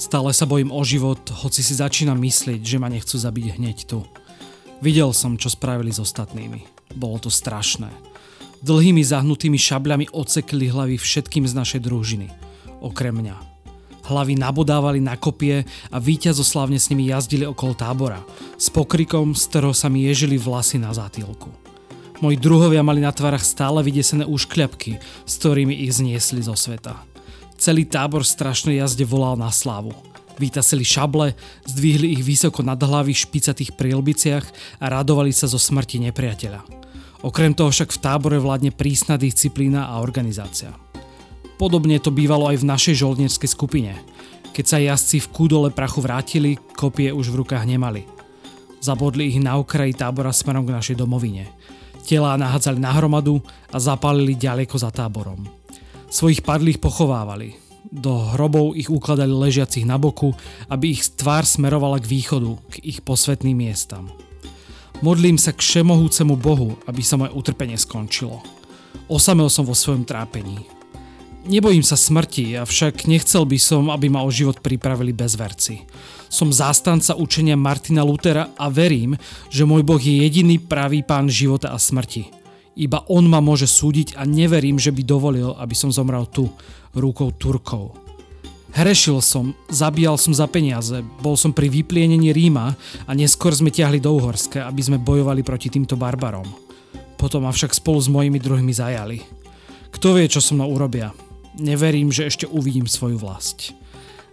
Stále 0.00 0.32
sa 0.32 0.48
bojím 0.48 0.72
o 0.72 0.80
život, 0.88 1.20
hoci 1.44 1.60
si 1.60 1.76
začínam 1.76 2.16
myslieť, 2.16 2.64
že 2.64 2.80
ma 2.80 2.88
nechcú 2.88 3.20
zabiť 3.20 3.60
hneď 3.60 3.92
tu. 3.92 4.08
Videl 4.80 5.12
som, 5.12 5.36
čo 5.36 5.52
spravili 5.52 5.92
s 5.92 6.00
ostatnými. 6.00 6.64
Bolo 6.96 7.20
to 7.20 7.28
strašné. 7.28 7.92
Dlhými 8.64 9.04
zahnutými 9.04 9.60
šabľami 9.60 10.16
odsekli 10.16 10.72
hlavy 10.72 10.96
všetkým 10.96 11.44
z 11.44 11.52
našej 11.52 11.84
družiny. 11.84 12.32
Okrem 12.80 13.20
mňa. 13.20 13.36
Hlavy 14.08 14.32
nabodávali 14.40 15.04
na 15.04 15.20
kopie 15.20 15.68
a 15.92 16.00
víťazoslavne 16.00 16.80
s 16.80 16.88
nimi 16.88 17.12
jazdili 17.12 17.44
okolo 17.44 17.76
tábora. 17.76 18.24
S 18.56 18.72
pokrikom, 18.72 19.36
z 19.36 19.44
ktorého 19.52 19.76
sa 19.76 19.92
mi 19.92 20.08
ježili 20.08 20.40
vlasy 20.40 20.80
na 20.80 20.96
zátylku. 20.96 21.65
Moji 22.16 22.40
druhovia 22.40 22.80
mali 22.80 23.04
na 23.04 23.12
tvárach 23.12 23.44
stále 23.44 23.84
vydesené 23.84 24.24
úškľapky, 24.24 24.96
s 25.28 25.32
ktorými 25.36 25.84
ich 25.84 26.00
zniesli 26.00 26.40
zo 26.40 26.56
sveta. 26.56 26.96
Celý 27.60 27.84
tábor 27.84 28.24
strašnej 28.24 28.80
jazde 28.80 29.04
volal 29.04 29.36
na 29.36 29.52
slávu. 29.52 29.92
Vytasili 30.40 30.84
šable, 30.84 31.36
zdvihli 31.68 32.16
ich 32.16 32.24
vysoko 32.24 32.60
nad 32.64 32.80
hlavy 32.80 33.12
v 33.12 33.22
špicatých 33.24 33.76
prilbiciach 33.76 34.44
a 34.80 34.84
radovali 34.92 35.32
sa 35.32 35.48
zo 35.48 35.60
smrti 35.60 36.00
nepriateľa. 36.08 36.60
Okrem 37.24 37.56
toho 37.56 37.72
však 37.72 37.92
v 37.96 38.02
tábore 38.04 38.36
vládne 38.40 38.72
prísna 38.72 39.16
disciplína 39.16 39.88
a 39.88 40.00
organizácia. 40.00 40.72
Podobne 41.56 41.96
to 42.00 42.12
bývalo 42.12 42.52
aj 42.52 42.60
v 42.60 42.68
našej 42.68 42.94
žoldnierskej 43.00 43.48
skupine. 43.48 43.96
Keď 44.52 44.64
sa 44.64 44.80
jazdci 44.80 45.24
v 45.24 45.32
kúdole 45.32 45.68
prachu 45.72 46.04
vrátili, 46.04 46.60
kopie 46.76 47.12
už 47.12 47.32
v 47.32 47.44
rukách 47.44 47.64
nemali. 47.64 48.04
Zabodli 48.80 49.32
ich 49.32 49.40
na 49.40 49.56
okraji 49.56 49.96
tábora 49.96 50.32
smerom 50.32 50.68
k 50.68 50.76
našej 50.76 50.96
domovine. 51.00 51.48
Telá 52.06 52.38
nahádzali 52.38 52.78
na 52.78 52.94
hromadu 52.94 53.42
a 53.74 53.82
zapálili 53.82 54.38
ďaleko 54.38 54.78
za 54.78 54.94
táborom. 54.94 55.42
Svojich 56.06 56.46
padlých 56.46 56.78
pochovávali. 56.78 57.58
Do 57.90 58.30
hrobov 58.30 58.78
ich 58.78 58.86
ukladali 58.86 59.34
ležiacich 59.34 59.82
na 59.82 59.98
boku, 59.98 60.30
aby 60.70 60.94
ich 60.94 61.02
tvár 61.18 61.42
smerovala 61.42 61.98
k 61.98 62.06
východu, 62.06 62.62
k 62.70 62.74
ich 62.86 63.02
posvetným 63.02 63.58
miestam. 63.58 64.06
Modlím 65.02 65.34
sa 65.34 65.50
k 65.50 65.58
všemohúcemu 65.58 66.34
Bohu, 66.38 66.78
aby 66.86 67.02
sa 67.02 67.18
moje 67.18 67.34
utrpenie 67.34 67.74
skončilo. 67.74 68.38
Osamel 69.10 69.50
som 69.50 69.66
vo 69.66 69.74
svojom 69.74 70.06
trápení. 70.06 70.62
Nebojím 71.46 71.82
sa 71.82 71.98
smrti, 71.98 72.54
avšak 72.58 73.10
nechcel 73.10 73.46
by 73.46 73.58
som, 73.58 73.90
aby 73.90 74.06
ma 74.06 74.22
o 74.22 74.30
život 74.30 74.62
pripravili 74.62 75.10
bezverci. 75.10 75.82
Som 76.26 76.50
zástanca 76.50 77.14
učenia 77.14 77.54
Martina 77.54 78.02
Lutera 78.02 78.50
a 78.58 78.66
verím, 78.66 79.14
že 79.46 79.62
môj 79.62 79.86
Boh 79.86 80.00
je 80.02 80.26
jediný 80.26 80.58
pravý 80.58 81.06
pán 81.06 81.30
života 81.30 81.70
a 81.70 81.78
smrti. 81.78 82.34
Iba 82.76 83.08
on 83.08 83.24
ma 83.24 83.40
môže 83.40 83.64
súdiť 83.64 84.20
a 84.20 84.28
neverím, 84.28 84.76
že 84.76 84.92
by 84.92 85.02
dovolil, 85.06 85.56
aby 85.56 85.72
som 85.72 85.88
zomrel 85.88 86.28
tu, 86.28 86.50
rukou 86.92 87.32
Turkov. 87.32 87.96
Hrešil 88.76 89.24
som, 89.24 89.56
zabíjal 89.72 90.20
som 90.20 90.36
za 90.36 90.44
peniaze, 90.44 91.00
bol 91.24 91.32
som 91.40 91.56
pri 91.56 91.72
vyplienení 91.72 92.36
Ríma 92.36 92.76
a 93.08 93.10
neskôr 93.16 93.56
sme 93.56 93.72
ťahli 93.72 93.96
do 94.04 94.12
Uhorska, 94.12 94.68
aby 94.68 94.84
sme 94.84 95.00
bojovali 95.00 95.40
proti 95.40 95.72
týmto 95.72 95.96
barbarom. 95.96 96.44
Potom 97.16 97.48
ma 97.48 97.52
však 97.54 97.72
spolu 97.72 97.96
s 97.96 98.12
mojimi 98.12 98.36
druhmi 98.36 98.76
zajali. 98.76 99.24
Kto 99.88 100.12
vie, 100.12 100.28
čo 100.28 100.44
so 100.44 100.52
mnou 100.52 100.68
urobia? 100.68 101.16
Neverím, 101.56 102.12
že 102.12 102.28
ešte 102.28 102.44
uvidím 102.44 102.84
svoju 102.84 103.16
vlast 103.16 103.72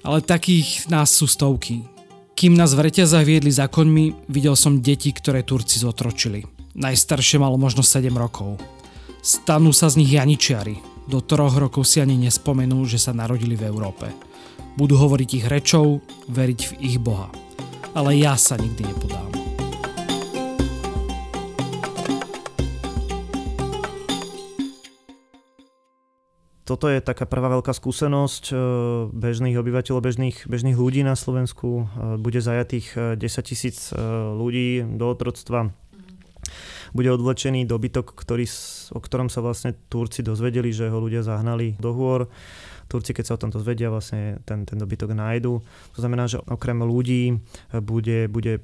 ale 0.04 0.20
takých 0.20 0.92
nás 0.92 1.10
sú 1.10 1.26
stovky. 1.26 1.88
Kým 2.36 2.60
nás 2.60 2.76
v 2.76 2.92
reťazách 2.92 3.24
viedli 3.24 3.50
za 3.50 3.72
koňmi, 3.72 4.28
videl 4.28 4.60
som 4.60 4.84
deti, 4.84 5.16
ktoré 5.16 5.48
Turci 5.48 5.80
zotročili. 5.80 6.44
Najstaršie 6.76 7.40
malo 7.40 7.56
možno 7.56 7.86
7 7.86 8.12
rokov. 8.14 8.60
Stanú 9.24 9.72
sa 9.72 9.88
z 9.88 10.04
nich 10.04 10.12
janičiari. 10.12 10.82
Do 11.08 11.24
troch 11.24 11.56
rokov 11.56 11.88
si 11.88 12.04
ani 12.04 12.20
nespomenú, 12.20 12.84
že 12.84 13.00
sa 13.00 13.16
narodili 13.16 13.56
v 13.56 13.68
Európe. 13.72 14.12
Budú 14.76 14.98
hovoriť 14.98 15.30
ich 15.40 15.46
rečou, 15.48 16.02
veriť 16.28 16.60
v 16.68 16.74
ich 16.82 16.98
Boha. 17.00 17.30
Ale 17.94 18.18
ja 18.18 18.34
sa 18.36 18.58
nikdy 18.58 18.84
nepodám. 18.90 19.43
Toto 26.64 26.88
je 26.88 27.04
taká 27.04 27.28
prvá 27.28 27.52
veľká 27.52 27.76
skúsenosť 27.76 28.44
e, 28.50 28.56
bežných 29.12 29.60
obyvateľov, 29.60 30.00
bežných, 30.00 30.38
bežných 30.48 30.80
ľudí 30.80 31.04
na 31.04 31.20
Slovensku. 31.20 31.68
E, 31.68 31.84
bude 32.16 32.40
zajatých 32.40 33.20
10 33.20 33.24
tisíc 33.44 33.92
ľudí 34.36 34.84
do 34.84 35.12
otroctva. 35.12 35.76
Bude 36.94 37.10
odvlečený 37.10 37.66
dobytok, 37.66 38.14
ktorý, 38.14 38.46
o 38.94 39.00
ktorom 39.02 39.28
sa 39.28 39.42
vlastne 39.42 39.74
Turci 39.90 40.22
dozvedeli, 40.22 40.70
že 40.70 40.94
ho 40.94 41.02
ľudia 41.02 41.26
zahnali 41.26 41.76
do 41.82 41.90
hôr. 41.92 42.30
Turci, 42.94 43.18
keď 43.18 43.26
sa 43.26 43.34
o 43.34 43.42
tom 43.42 43.50
dozvedia, 43.50 43.90
vlastne 43.90 44.38
ten, 44.46 44.70
ten 44.70 44.78
dobytok 44.78 45.18
nájdu. 45.18 45.66
To 45.66 46.00
znamená, 46.00 46.30
že 46.30 46.38
okrem 46.46 46.78
ľudí 46.86 47.42
bude, 47.82 48.30
bude 48.30 48.62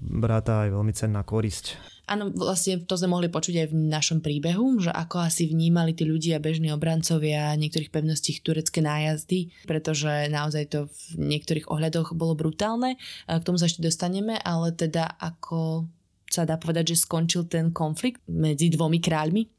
bráta 0.00 0.64
aj 0.64 0.72
veľmi 0.72 0.92
cenná 0.96 1.20
korisť. 1.20 1.76
Áno, 2.08 2.32
vlastne 2.32 2.80
to 2.88 2.96
sme 2.96 3.12
mohli 3.12 3.28
počuť 3.28 3.54
aj 3.60 3.66
v 3.68 3.76
našom 3.92 4.24
príbehu, 4.24 4.80
že 4.80 4.88
ako 4.88 5.28
asi 5.28 5.44
vnímali 5.44 5.92
tí 5.92 6.08
ľudia, 6.08 6.40
bežní 6.40 6.72
obrancovia 6.72 7.52
niektorých 7.52 7.92
pevností 7.92 8.40
turecké 8.40 8.80
nájazdy, 8.80 9.52
pretože 9.68 10.32
naozaj 10.32 10.64
to 10.72 10.88
v 10.88 11.36
niektorých 11.36 11.68
ohľadoch 11.68 12.16
bolo 12.16 12.32
brutálne. 12.32 12.96
K 13.28 13.44
tomu 13.44 13.60
sa 13.60 13.68
ešte 13.68 13.84
dostaneme, 13.84 14.40
ale 14.40 14.72
teda 14.72 15.20
ako 15.20 15.84
sa 16.32 16.48
dá 16.48 16.56
povedať, 16.56 16.96
že 16.96 17.04
skončil 17.04 17.44
ten 17.44 17.76
konflikt 17.76 18.24
medzi 18.24 18.72
dvomi 18.72 19.04
kráľmi? 19.04 19.57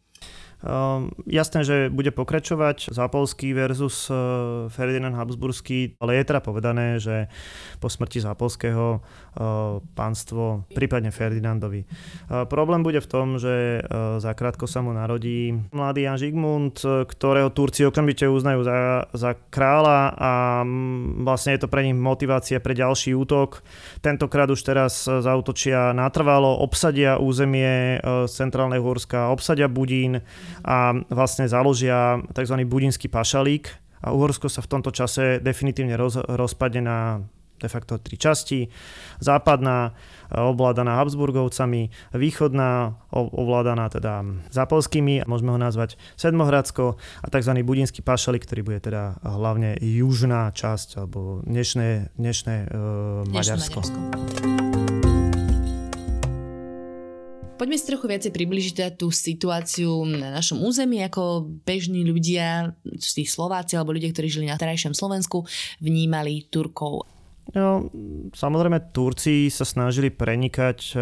Um, 0.59 1.15
jasné, 1.23 1.63
že 1.63 1.87
bude 1.87 2.11
pokračovať 2.11 2.91
Zápolský 2.91 3.55
versus 3.55 4.11
uh, 4.11 4.67
Ferdinand 4.67 5.15
Habsburský, 5.15 5.95
ale 6.03 6.19
je 6.19 6.27
teda 6.27 6.43
povedané, 6.43 6.99
že 6.99 7.31
po 7.79 7.87
smrti 7.87 8.19
Zápolského 8.19 8.99
pánstvo, 9.95 10.67
prípadne 10.75 11.09
Ferdinandovi. 11.09 11.87
Uh, 11.87 12.43
problém 12.45 12.83
bude 12.83 12.99
v 12.99 13.07
tom, 13.07 13.39
že 13.39 13.79
uh, 13.79 14.19
zakrátko 14.19 14.67
sa 14.67 14.83
mu 14.83 14.91
narodí 14.91 15.55
mladý 15.71 16.05
Jan 16.05 16.19
Žigmund, 16.19 16.75
ktorého 17.07 17.49
Turci 17.55 17.87
okamžite 17.87 18.27
uznajú 18.27 18.61
za, 18.67 19.07
za 19.15 19.31
kráľa 19.49 19.99
a 20.13 20.31
um, 20.61 21.23
vlastne 21.23 21.55
je 21.55 21.63
to 21.63 21.71
pre 21.71 21.87
nich 21.87 21.95
motivácia 21.95 22.59
pre 22.59 22.75
ďalší 22.75 23.15
útok. 23.15 23.63
Tentokrát 24.03 24.51
už 24.51 24.61
teraz 24.61 25.07
zautočia 25.07 25.95
natrvalo, 25.95 26.59
obsadia 26.59 27.17
územie 27.17 27.97
uh, 27.99 28.27
centrálneho 28.27 28.83
Horska, 28.83 29.31
obsadia 29.31 29.71
Budín, 29.71 30.21
a 30.63 30.93
vlastne 31.09 31.47
založia 31.47 32.21
tzv. 32.33 32.55
budinský 32.67 33.07
pašalík 33.07 33.71
a 34.03 34.15
Uhorsko 34.15 34.47
sa 34.47 34.63
v 34.63 34.71
tomto 34.71 34.91
čase 34.95 35.43
definitívne 35.43 35.99
roz, 35.99 36.19
rozpadne 36.19 36.81
na 36.83 36.97
de 37.59 37.69
facto 37.69 37.99
tri 37.99 38.15
časti. 38.15 38.71
Západná 39.19 39.91
e, 40.31 40.39
ovládaná 40.39 40.97
Habsburgovcami, 41.03 42.15
východná 42.15 42.95
ovládaná 43.13 43.91
teda 43.91 44.23
Zapolskými, 44.49 45.27
môžeme 45.27 45.51
ho 45.53 45.59
nazvať 45.59 45.99
Sedmohradsko 46.15 46.95
a 46.97 47.27
tzv. 47.27 47.53
Budinský 47.61 48.01
pašalík, 48.01 48.47
ktorý 48.47 48.61
bude 48.63 48.79
teda 48.79 49.19
hlavne 49.21 49.75
južná 49.77 50.49
časť 50.55 51.03
alebo 51.03 51.43
dnešné, 51.43 52.15
dnešné 52.15 52.55
uh, 52.71 53.27
Maďarsko. 53.27 53.79
Maďarsko. 53.83 54.69
Poďme 57.59 57.75
si 57.75 57.91
trochu 57.91 58.07
viacej 58.07 58.31
približiť 58.31 58.73
teda 58.79 58.91
tú 58.95 59.11
situáciu 59.11 60.07
na 60.07 60.31
našom 60.31 60.63
území, 60.63 61.03
ako 61.03 61.43
bežní 61.67 62.07
ľudia, 62.07 62.71
tí 62.95 63.27
Slováci 63.27 63.75
alebo 63.75 63.91
ľudia, 63.91 64.15
ktorí 64.15 64.31
žili 64.31 64.47
na 64.47 64.55
terajšom 64.55 64.95
Slovensku, 64.95 65.43
vnímali 65.83 66.47
Turkov. 66.47 67.18
No, 67.49 67.89
samozrejme, 68.29 68.93
Turci 68.93 69.49
sa 69.49 69.65
snažili 69.65 70.13
prenikať 70.13 70.93
eh, 70.93 71.01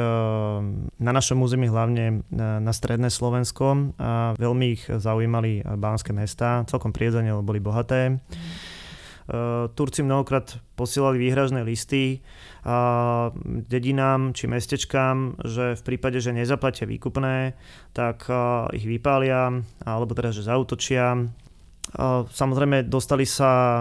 na 1.00 1.12
našom 1.12 1.44
území 1.44 1.68
hlavne 1.68 2.24
na 2.32 2.72
stredné 2.72 3.12
Slovensko 3.12 3.96
a 4.00 4.32
veľmi 4.40 4.66
ich 4.72 4.88
zaujímali 4.88 5.64
bánske 5.64 6.16
mesta, 6.16 6.64
celkom 6.72 6.96
priedzene, 6.96 7.36
lebo 7.36 7.52
boli 7.52 7.60
bohaté. 7.60 8.16
Eh, 8.16 9.68
Turci 9.76 10.08
mnohokrát 10.08 10.56
posielali 10.80 11.20
výhražné 11.20 11.68
listy 11.68 12.24
dedinám 13.48 14.36
či 14.36 14.52
mestečkám, 14.52 15.40
že 15.48 15.80
v 15.80 15.86
prípade, 15.88 16.20
že 16.20 16.36
nezaplatia 16.36 16.84
výkupné, 16.84 17.56
tak 17.96 18.28
ich 18.76 18.84
vypália, 18.84 19.64
alebo 19.88 20.12
teda, 20.12 20.36
že 20.36 20.44
zautočia. 20.44 21.32
Samozrejme, 22.28 22.84
dostali 22.84 23.24
sa 23.24 23.80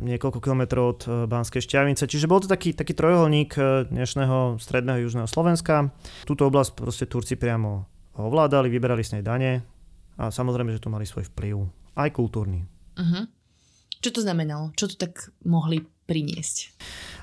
niekoľko 0.00 0.40
kilometrov 0.40 0.84
od 0.88 1.00
e, 1.04 1.08
Banskej 1.28 1.60
šťavnice, 1.68 2.08
čiže 2.08 2.24
bol 2.24 2.40
to 2.40 2.48
taký, 2.48 2.72
taký 2.72 2.96
trojuholník 2.96 3.52
e, 3.60 3.84
dnešného 3.92 4.56
stredného 4.56 5.04
južného 5.04 5.28
Slovenska. 5.28 5.92
Túto 6.24 6.48
oblasť 6.48 6.72
proste 6.72 7.04
Turci 7.04 7.36
priamo 7.36 7.84
ovládali, 8.16 8.72
vyberali 8.72 9.04
s 9.04 9.12
nej 9.12 9.20
dane 9.20 9.60
a 10.16 10.32
samozrejme, 10.32 10.72
že 10.72 10.80
tu 10.80 10.88
mali 10.88 11.04
svoj 11.04 11.28
vplyv, 11.28 11.68
aj 12.00 12.08
kultúrny. 12.16 12.64
Uh-huh. 12.96 13.28
Čo 14.00 14.16
to 14.16 14.20
znamenalo? 14.24 14.72
Čo 14.72 14.88
tu 14.88 14.96
tak 14.96 15.28
mohli 15.44 15.84
priniesť? 16.08 16.72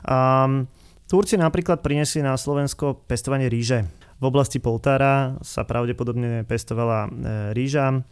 Um, 0.06 0.70
Turci 1.10 1.42
napríklad 1.42 1.82
priniesli 1.82 2.22
na 2.22 2.38
Slovensko 2.38 3.02
pestovanie 3.10 3.50
ríže. 3.50 3.90
V 4.24 4.32
oblasti 4.32 4.64
Poltára 4.64 5.36
sa 5.44 5.68
pravdepodobne 5.68 6.48
pestovala 6.48 7.12
e, 7.12 7.52
ríža. 7.52 8.08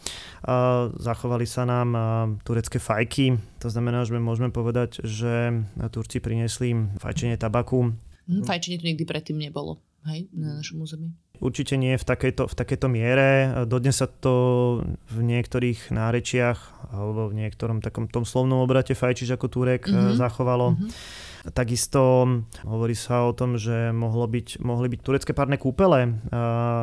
Zachovali 0.99 1.47
sa 1.47 1.63
nám 1.63 1.89
e, 1.95 1.99
turecké 2.43 2.83
fajky. 2.83 3.39
To 3.63 3.71
znamená, 3.71 4.03
že 4.03 4.19
môžeme 4.19 4.51
povedať, 4.51 4.99
že 5.07 5.63
Turci 5.87 6.19
priniesli 6.19 6.75
fajčenie 6.99 7.39
tabaku. 7.39 7.95
Hm, 8.27 8.43
fajčenie 8.43 8.83
tu 8.83 8.91
nikdy 8.91 9.07
predtým 9.07 9.39
nebolo 9.39 9.79
hej, 10.11 10.27
na 10.35 10.59
našom 10.59 10.83
území. 10.83 11.15
Určite 11.39 11.79
nie 11.79 11.95
v 11.95 12.03
takejto, 12.03 12.51
v 12.51 12.55
takejto 12.59 12.87
miere. 12.91 13.29
Dodnes 13.63 14.03
sa 14.03 14.11
to 14.11 14.35
v 15.15 15.17
niektorých 15.23 15.95
nárečiach 15.95 16.91
alebo 16.91 17.31
v 17.31 17.39
niektorom 17.39 17.79
takom 17.79 18.11
tom 18.11 18.27
slovnom 18.27 18.59
obrate 18.59 18.99
fajčiš 18.99 19.39
ako 19.39 19.47
Turek 19.47 19.87
mm-hmm. 19.87 20.19
zachovalo. 20.19 20.75
Mm-hmm. 20.75 21.30
Takisto 21.41 22.29
hovorí 22.61 22.93
sa 22.93 23.25
o 23.25 23.33
tom, 23.33 23.57
že 23.57 23.89
mohlo 23.89 24.29
byť, 24.29 24.61
mohli 24.61 24.93
byť 24.93 24.99
turecké 25.01 25.31
párne 25.33 25.57
kúpele 25.57 26.21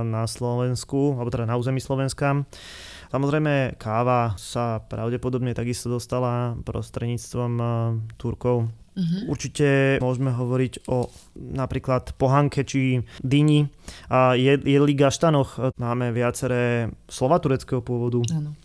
na 0.02 0.22
Slovensku, 0.26 1.14
alebo 1.14 1.30
teda 1.30 1.46
na 1.46 1.54
území 1.54 1.78
Slovenska. 1.78 2.42
Samozrejme 3.08 3.78
káva 3.78 4.34
sa 4.34 4.82
pravdepodobne 4.82 5.54
takisto 5.54 5.86
dostala 5.88 6.58
prostredníctvom 6.66 7.52
Turkov. 8.18 8.68
Uh-huh. 8.98 9.30
Určite 9.30 10.02
môžeme 10.02 10.34
hovoriť 10.34 10.90
o 10.90 11.06
napríklad 11.38 12.18
pohanke 12.18 12.66
či 12.66 13.06
dyni 13.22 13.70
a 14.10 14.34
jedli 14.34 14.92
gaštanoch. 14.98 15.78
Máme 15.78 16.10
viaceré 16.10 16.90
slova 17.06 17.38
tureckého 17.38 17.78
pôvodu. 17.78 18.26
Áno. 18.34 18.58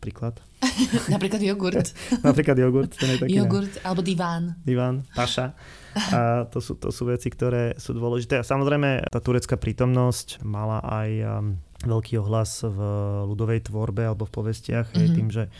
Napríklad. 0.00 0.40
Napríklad 1.12 1.44
jogurt. 1.44 1.92
Napríklad 2.24 2.56
jogurt. 2.56 2.96
Ten 2.96 3.12
je 3.12 3.18
taký 3.20 3.36
jogurt 3.36 3.68
ne? 3.68 3.84
alebo 3.84 4.00
diván. 4.00 4.56
Diván, 4.64 5.04
paša. 5.12 5.52
A 5.92 6.48
to 6.48 6.64
sú, 6.64 6.80
to 6.80 6.88
sú 6.88 7.04
veci, 7.04 7.28
ktoré 7.28 7.76
sú 7.76 7.92
dôležité. 7.92 8.40
A 8.40 8.44
samozrejme 8.48 9.12
tá 9.12 9.20
turecká 9.20 9.60
prítomnosť 9.60 10.40
mala 10.40 10.80
aj 10.80 11.10
um, 11.20 11.60
veľký 11.84 12.16
ohlas 12.16 12.64
v 12.64 12.80
ľudovej 13.28 13.68
tvorbe 13.68 14.08
alebo 14.08 14.24
v 14.24 14.32
povestiach. 14.40 14.88
Mm-hmm. 14.88 15.16
tým, 15.20 15.28
že 15.28 15.52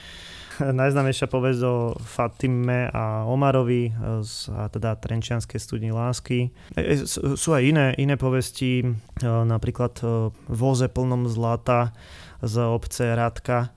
najznámejšia 0.61 1.29
povesť 1.29 1.61
o 1.65 1.77
Fatime 2.01 2.93
a 2.93 3.25
Omarovi 3.25 3.93
z, 4.21 4.53
a 4.53 4.69
teda 4.69 4.97
Trenčianskej 5.01 5.61
studni 5.61 5.93
lásky. 5.93 6.53
E, 6.77 7.01
e, 7.01 7.05
sú 7.09 7.57
aj 7.57 7.63
iné, 7.65 7.87
iné 7.97 8.21
povesti, 8.21 8.85
e, 8.85 8.87
napríklad 9.25 10.01
Voze 10.49 10.89
plnom 10.93 11.25
zlata 11.29 11.97
z 12.45 12.61
obce 12.61 13.05
Radka, 13.13 13.73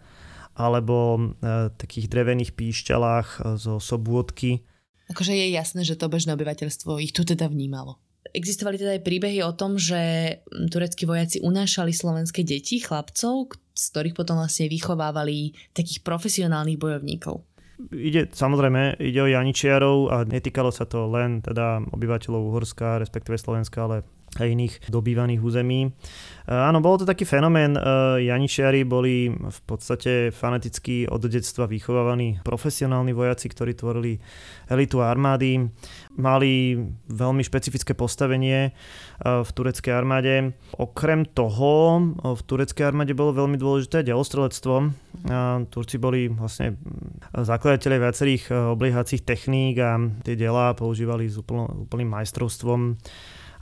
alebo 0.54 1.18
e, 1.18 1.22
takých 1.74 2.10
drevených 2.10 2.54
píšťalách 2.54 3.28
e, 3.28 3.38
zo 3.58 3.82
sobôdky. 3.82 4.62
Akože 5.10 5.34
je 5.36 5.48
jasné, 5.52 5.82
že 5.84 6.00
to 6.00 6.10
bežné 6.10 6.34
obyvateľstvo 6.34 7.02
ich 7.02 7.12
tu 7.12 7.26
teda 7.28 7.50
vnímalo. 7.50 8.00
Existovali 8.34 8.80
teda 8.82 8.98
aj 8.98 9.06
príbehy 9.06 9.46
o 9.46 9.54
tom, 9.54 9.78
že 9.78 10.00
tureckí 10.50 11.06
vojaci 11.06 11.44
unášali 11.44 11.92
slovenské 11.94 12.42
deti, 12.42 12.82
chlapcov, 12.82 13.54
z 13.76 13.84
ktorých 13.94 14.18
potom 14.18 14.40
vlastne 14.40 14.72
vychovávali 14.72 15.54
takých 15.76 16.02
profesionálnych 16.02 16.80
bojovníkov. 16.80 17.46
Ide, 17.92 18.32
samozrejme, 18.32 19.02
ide 19.02 19.20
o 19.20 19.28
Janičiarov 19.28 19.98
a 20.14 20.18
netýkalo 20.24 20.72
sa 20.72 20.88
to 20.88 21.10
len 21.10 21.44
teda 21.44 21.84
obyvateľov 21.92 22.54
Uhorska, 22.54 23.02
respektíve 23.02 23.36
Slovenska, 23.36 23.84
ale 23.84 24.08
a 24.42 24.50
iných 24.50 24.90
dobývaných 24.90 25.42
území. 25.42 25.86
E, 25.86 25.90
áno, 26.50 26.82
bolo 26.82 27.04
to 27.04 27.06
taký 27.06 27.26
fenomén. 27.26 27.78
E, 27.78 27.82
Janičiari 28.26 28.82
boli 28.82 29.30
v 29.30 29.60
podstate 29.66 30.34
fanaticky 30.34 31.06
od 31.06 31.22
detstva 31.30 31.70
vychovávaní 31.70 32.42
profesionálni 32.42 33.14
vojaci, 33.14 33.46
ktorí 33.50 33.78
tvorili 33.78 34.18
elitu 34.74 35.06
armády. 35.06 35.70
Mali 36.18 36.78
veľmi 37.10 37.44
špecifické 37.46 37.94
postavenie 37.94 38.70
e, 38.70 38.72
v 39.22 39.50
tureckej 39.54 39.94
armáde. 39.94 40.58
Okrem 40.82 41.30
toho 41.30 42.02
v 42.18 42.42
tureckej 42.42 42.90
armáde 42.90 43.14
bolo 43.14 43.38
veľmi 43.38 43.58
dôležité 43.62 44.02
delostrelectvo. 44.02 45.06
Turci 45.70 46.02
boli 46.02 46.26
vlastne 46.28 46.76
zakladateľe 47.32 48.02
viacerých 48.02 48.44
obliehacích 48.74 49.22
techník 49.22 49.78
a 49.78 50.02
tie 50.26 50.34
delá 50.34 50.74
používali 50.74 51.30
s 51.30 51.38
úplným 51.38 52.10
majstrovstvom 52.10 52.98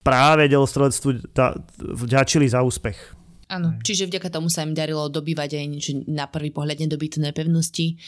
práve 0.02 0.50
delostrelectvu 0.50 1.34
vďačili 1.78 2.50
za 2.50 2.66
úspech. 2.66 3.22
Áno, 3.52 3.76
čiže 3.84 4.08
vďaka 4.08 4.32
tomu 4.32 4.48
sa 4.48 4.64
im 4.64 4.72
darilo 4.72 5.12
dobývať 5.12 5.60
aj 5.60 5.66
niečo 5.68 5.92
na 6.08 6.24
prvý 6.24 6.56
pohľad 6.56 6.88
nedobytné 6.88 7.36
pevnosti. 7.36 8.00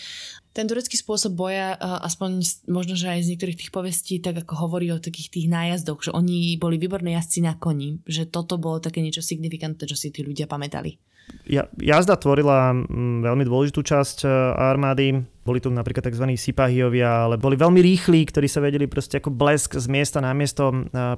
Ten 0.56 0.72
turecký 0.72 0.96
spôsob 0.96 1.36
boja, 1.36 1.76
aspoň 2.00 2.64
možno, 2.72 2.96
že 2.96 3.12
aj 3.12 3.28
z 3.28 3.30
niektorých 3.36 3.60
tých 3.60 3.72
povestí, 3.76 4.24
tak 4.24 4.40
ako 4.40 4.56
hovorí 4.56 4.88
o 4.96 5.04
takých 5.04 5.36
tých 5.36 5.48
nájazdoch, 5.52 6.00
že 6.00 6.16
oni 6.16 6.56
boli 6.56 6.80
výborní 6.80 7.20
jazdci 7.20 7.44
na 7.44 7.60
koni, 7.60 8.00
že 8.08 8.24
toto 8.24 8.56
bolo 8.56 8.80
také 8.80 9.04
niečo 9.04 9.20
signifikantné, 9.20 9.84
čo 9.84 10.00
si 10.00 10.16
tí 10.16 10.24
ľudia 10.24 10.48
pamätali. 10.48 10.96
Ja, 11.44 11.68
jazda 11.76 12.16
tvorila 12.16 12.72
mm, 12.72 13.28
veľmi 13.28 13.44
dôležitú 13.44 13.84
časť 13.84 14.24
e, 14.24 14.28
armády. 14.56 15.28
Boli 15.44 15.60
tu 15.60 15.68
napríklad 15.68 16.08
tzv. 16.08 16.26
sipahiovia, 16.40 17.28
ale 17.28 17.36
boli 17.36 17.60
veľmi 17.60 17.84
rýchli, 17.84 18.24
ktorí 18.28 18.48
sa 18.48 18.64
vedeli 18.64 18.88
proste 18.88 19.20
ako 19.20 19.32
blesk 19.32 19.76
z 19.76 19.88
miesta 19.92 20.24
na 20.24 20.32
miesto 20.32 20.72
e, 20.72 20.76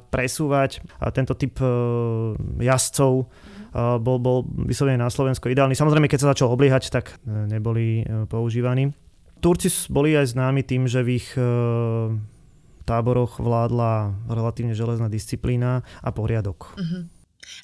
presúvať. 0.10 0.82
A 0.98 1.14
tento 1.14 1.38
typ 1.38 1.62
e, 1.62 1.70
jazdcov 2.66 3.30
bol, 3.76 4.18
bol 4.24 4.48
vyslovene 4.72 5.04
na 5.04 5.12
Slovensko 5.12 5.52
ideálny. 5.52 5.76
Samozrejme, 5.76 6.08
keď 6.08 6.20
sa 6.24 6.32
začal 6.32 6.48
obliehať, 6.48 6.96
tak 6.96 7.20
neboli 7.28 8.08
používaní. 8.32 8.96
Turci 9.44 9.68
boli 9.92 10.16
aj 10.16 10.32
známi 10.32 10.64
tým, 10.64 10.88
že 10.88 11.04
v 11.04 11.20
ich 11.20 11.28
táboroch 12.88 13.42
vládla 13.42 14.16
relatívne 14.30 14.78
železná 14.78 15.12
disciplína 15.12 15.84
a 16.00 16.10
poriadok. 16.14 16.78
Uh-huh. 16.78 17.04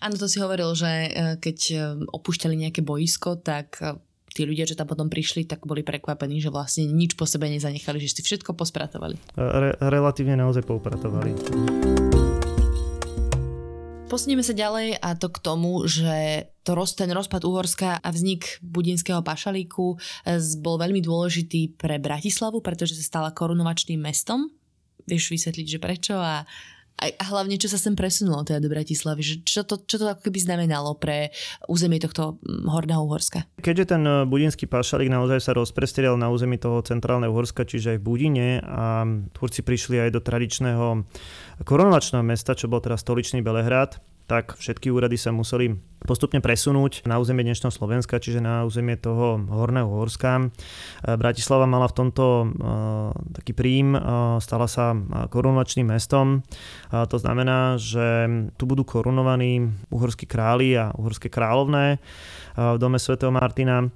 Áno, 0.02 0.18
to 0.18 0.30
si 0.30 0.42
hovoril, 0.42 0.74
že 0.78 0.90
e, 0.90 1.10
keď 1.42 1.58
e, 1.74 1.78
opúšťali 2.10 2.54
nejaké 2.58 2.82
boisko, 2.86 3.38
tak 3.42 3.82
e, 3.82 3.98
tí 4.32 4.48
ľudia, 4.48 4.68
čo 4.68 4.80
tam 4.80 4.88
potom 4.88 5.12
prišli, 5.12 5.44
tak 5.44 5.68
boli 5.68 5.84
prekvapení, 5.84 6.40
že 6.40 6.50
vlastne 6.50 6.88
nič 6.88 7.20
po 7.20 7.28
sebe 7.28 7.52
nezanechali, 7.52 8.00
že 8.00 8.16
si 8.16 8.22
všetko 8.24 8.56
pospratovali. 8.56 9.20
Re- 9.36 9.78
relatívne 9.78 10.40
naozaj 10.40 10.64
poupratovali. 10.64 11.36
Posunieme 14.12 14.44
sa 14.44 14.52
ďalej 14.52 15.00
a 15.00 15.16
to 15.16 15.32
k 15.32 15.40
tomu, 15.40 15.88
že 15.88 16.52
to 16.68 16.76
ten 17.00 17.16
rozpad 17.16 17.48
Uhorska 17.48 18.04
a 18.04 18.08
vznik 18.12 18.60
Budinského 18.60 19.24
pašalíku 19.24 19.96
bol 20.60 20.76
veľmi 20.76 21.00
dôležitý 21.00 21.80
pre 21.80 21.96
Bratislavu, 21.96 22.60
pretože 22.60 23.00
sa 23.00 23.08
stala 23.08 23.32
korunovačným 23.32 24.04
mestom. 24.04 24.52
Vieš 25.08 25.32
vysvetliť, 25.32 25.66
že 25.66 25.80
prečo 25.80 26.20
a 26.20 26.44
a 27.02 27.24
hlavne, 27.34 27.58
čo 27.58 27.66
sa 27.66 27.82
sem 27.82 27.98
presunulo 27.98 28.46
teda 28.46 28.62
do 28.62 28.70
Bratislavy, 28.70 29.22
že 29.26 29.36
čo 29.42 29.66
to, 29.66 29.82
čo 29.82 29.98
to 29.98 30.06
ako 30.06 30.30
keby 30.30 30.38
znamenalo 30.38 30.94
pre 30.94 31.34
územie 31.66 31.98
tohto 31.98 32.38
mm, 32.46 32.70
Horného 32.70 33.02
Uhorska? 33.02 33.50
Keďže 33.58 33.98
ten 33.98 34.04
e, 34.06 34.30
budinský 34.30 34.70
pašalík 34.70 35.10
naozaj 35.10 35.42
sa 35.42 35.58
rozprestrel 35.58 36.14
na 36.14 36.30
území 36.30 36.62
toho 36.62 36.86
centrálneho 36.86 37.34
Uhorska, 37.34 37.66
čiže 37.66 37.98
aj 37.98 38.00
v 38.00 38.06
Budine 38.06 38.48
a 38.62 39.02
Turci 39.34 39.66
prišli 39.66 39.98
aj 39.98 40.10
do 40.14 40.22
tradičného 40.22 40.86
korunovačného 41.66 42.22
mesta, 42.22 42.54
čo 42.54 42.70
bol 42.70 42.86
teda 42.86 43.02
stoličný 43.02 43.42
Belehrad, 43.42 43.98
tak 44.30 44.56
všetky 44.56 44.94
úrady 44.94 45.18
sa 45.18 45.34
museli 45.34 45.91
postupne 46.06 46.42
presunúť 46.42 47.06
na 47.06 47.22
územie 47.22 47.46
dnešného 47.46 47.70
Slovenska, 47.70 48.18
čiže 48.18 48.42
na 48.42 48.66
územie 48.66 48.98
toho 48.98 49.38
Horného 49.38 49.86
Horska. 49.86 50.42
E, 50.42 50.44
Bratislava 51.18 51.70
mala 51.70 51.86
v 51.86 51.98
tomto 51.98 52.26
uh, 52.26 53.14
taký 53.38 53.54
príjm, 53.54 53.94
uh, 53.94 54.38
stala 54.42 54.66
sa 54.66 54.96
korunovačným 55.30 55.94
mestom. 55.94 56.42
To 56.92 57.18
znamená, 57.18 57.78
že 57.78 58.28
tu 58.56 58.64
budú 58.68 58.84
korunovaní 58.84 59.64
uhorskí 59.92 60.26
králi 60.28 60.76
a 60.76 60.92
uhorské 60.96 61.32
kráľovné 61.32 62.00
v 62.52 62.78
dome 62.80 63.00
svätého 63.00 63.32
Martina. 63.32 63.88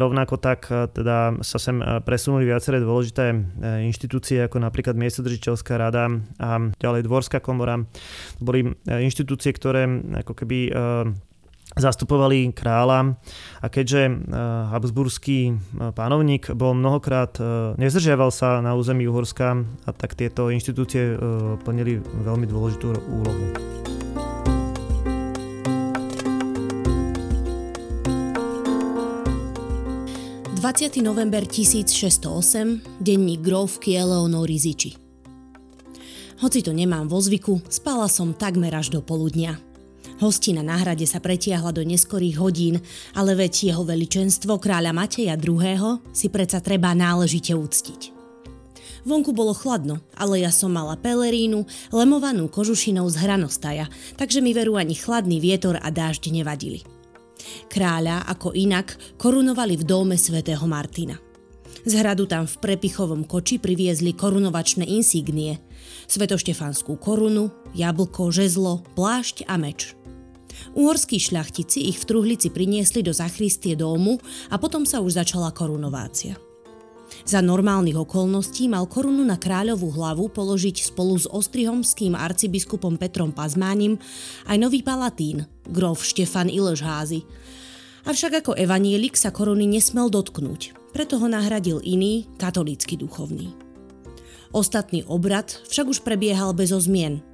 Rovnako 0.00 0.40
tak 0.40 0.68
teda 0.68 1.36
sa 1.44 1.58
sem 1.60 1.76
presunuli 2.08 2.48
viaceré 2.48 2.80
dôležité 2.80 3.36
inštitúcie, 3.84 4.48
ako 4.48 4.64
napríklad 4.64 4.96
miestodržiteľská 4.96 5.76
rada 5.76 6.08
a 6.40 6.72
ďalej 6.80 7.04
dvorská 7.04 7.44
komora. 7.44 7.84
To 8.40 8.42
boli 8.42 8.72
inštitúcie, 8.88 9.52
ktoré 9.52 9.84
ako 10.24 10.32
keby 10.32 10.58
zastupovali 11.76 12.56
kráľa 12.56 13.20
a 13.60 13.66
keďže 13.68 14.32
habsburský 14.72 15.60
pánovník 15.92 16.56
bol 16.56 16.72
mnohokrát, 16.72 17.36
nezdržiaval 17.76 18.32
sa 18.32 18.64
na 18.64 18.72
území 18.72 19.04
Uhorska, 19.04 19.60
a 19.84 19.90
tak 19.92 20.16
tieto 20.16 20.48
inštitúcie 20.48 21.20
plnili 21.62 22.00
veľmi 22.00 22.48
dôležitú 22.48 22.96
úlohu. 23.12 23.46
20. 30.56 30.98
november 30.98 31.46
1608, 31.46 32.98
denník 32.98 33.38
grovky 33.38 33.94
Eleonory 33.94 34.58
Ziči. 34.58 34.98
Hoci 36.42 36.58
to 36.58 36.74
nemám 36.74 37.06
vo 37.06 37.22
zvyku, 37.22 37.62
spala 37.70 38.10
som 38.10 38.34
takmer 38.34 38.74
až 38.74 38.90
do 38.90 38.98
poludnia. 38.98 39.62
Hostina 40.16 40.64
na 40.64 40.80
hrade 40.80 41.04
sa 41.04 41.20
pretiahla 41.20 41.76
do 41.76 41.84
neskorých 41.84 42.40
hodín, 42.40 42.80
ale 43.12 43.36
veď 43.36 43.72
jeho 43.72 43.84
veličenstvo 43.84 44.56
kráľa 44.56 44.96
Mateja 44.96 45.36
II. 45.36 46.00
si 46.16 46.32
predsa 46.32 46.64
treba 46.64 46.96
náležite 46.96 47.52
úctiť. 47.52 48.16
Vonku 49.06 49.30
bolo 49.30 49.54
chladno, 49.54 50.02
ale 50.18 50.42
ja 50.42 50.50
som 50.50 50.74
mala 50.74 50.98
pelerínu, 50.98 51.62
lemovanú 51.94 52.50
kožušinou 52.50 53.06
z 53.06 53.22
hranostaja, 53.22 53.86
takže 54.18 54.42
mi 54.42 54.50
veru 54.50 54.74
ani 54.74 54.98
chladný 54.98 55.38
vietor 55.38 55.78
a 55.78 55.88
dážď 55.94 56.34
nevadili. 56.34 56.82
Kráľa, 57.70 58.26
ako 58.26 58.56
inak, 58.56 58.98
korunovali 59.20 59.78
v 59.78 59.84
dome 59.86 60.16
svätého 60.18 60.64
Martina. 60.66 61.14
Z 61.86 62.02
hradu 62.02 62.26
tam 62.26 62.50
v 62.50 62.56
prepichovom 62.58 63.22
koči 63.22 63.62
priviezli 63.62 64.10
korunovačné 64.10 64.82
insígnie, 64.82 65.62
svetoštefanskú 66.10 66.98
korunu, 66.98 67.54
jablko, 67.78 68.34
žezlo, 68.34 68.82
plášť 68.98 69.46
a 69.46 69.54
meč. 69.54 69.94
Uhorskí 70.74 71.20
šľachtici 71.20 71.88
ich 71.88 72.00
v 72.02 72.08
truhlici 72.08 72.48
priniesli 72.52 73.00
do 73.00 73.14
zachristie 73.14 73.74
domu 73.74 74.20
a 74.50 74.56
potom 74.56 74.84
sa 74.84 75.00
už 75.00 75.20
začala 75.20 75.52
korunovácia. 75.52 76.36
Za 77.26 77.42
normálnych 77.42 77.96
okolností 77.96 78.66
mal 78.70 78.86
korunu 78.90 79.22
na 79.22 79.38
kráľovú 79.38 79.94
hlavu 79.94 80.30
položiť 80.30 80.90
spolu 80.90 81.14
s 81.18 81.26
ostrihomským 81.30 82.14
arcibiskupom 82.18 82.98
Petrom 82.98 83.30
Pazmánim 83.30 83.98
aj 84.46 84.56
nový 84.58 84.82
palatín, 84.82 85.46
grof 85.66 86.02
Štefan 86.02 86.50
Ilžházy. 86.50 87.26
Avšak 88.06 88.46
ako 88.46 88.52
evanielik 88.54 89.18
sa 89.18 89.34
koruny 89.34 89.66
nesmel 89.66 90.06
dotknúť, 90.06 90.94
preto 90.94 91.18
ho 91.18 91.26
nahradil 91.26 91.82
iný, 91.82 92.30
katolícky 92.38 92.94
duchovný. 92.94 93.50
Ostatný 94.54 95.02
obrad 95.10 95.50
však 95.66 95.90
už 95.90 95.98
prebiehal 96.06 96.54
bez 96.54 96.70
ozmien. 96.70 97.25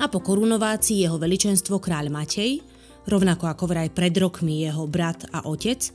A 0.00 0.08
po 0.08 0.24
korunovácii 0.24 1.04
jeho 1.04 1.20
veličenstvo 1.20 1.76
kráľ 1.76 2.08
Matej, 2.08 2.64
rovnako 3.04 3.52
ako 3.52 3.64
vraj 3.68 3.88
pred 3.92 4.16
rokmi 4.16 4.64
jeho 4.64 4.88
brat 4.88 5.28
a 5.28 5.44
otec, 5.44 5.92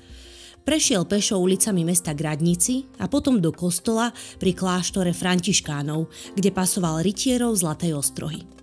Prešiel 0.66 1.06
pešo 1.06 1.38
ulicami 1.38 1.86
mesta 1.86 2.18
Gradnici 2.18 2.90
a 2.98 3.06
potom 3.06 3.38
do 3.38 3.54
kostola 3.54 4.10
pri 4.42 4.58
kláštore 4.58 5.14
Františkánov, 5.14 6.10
kde 6.34 6.50
pasoval 6.50 7.06
rytierov 7.06 7.54
Zlatej 7.54 7.94
ostrohy. 7.94 8.55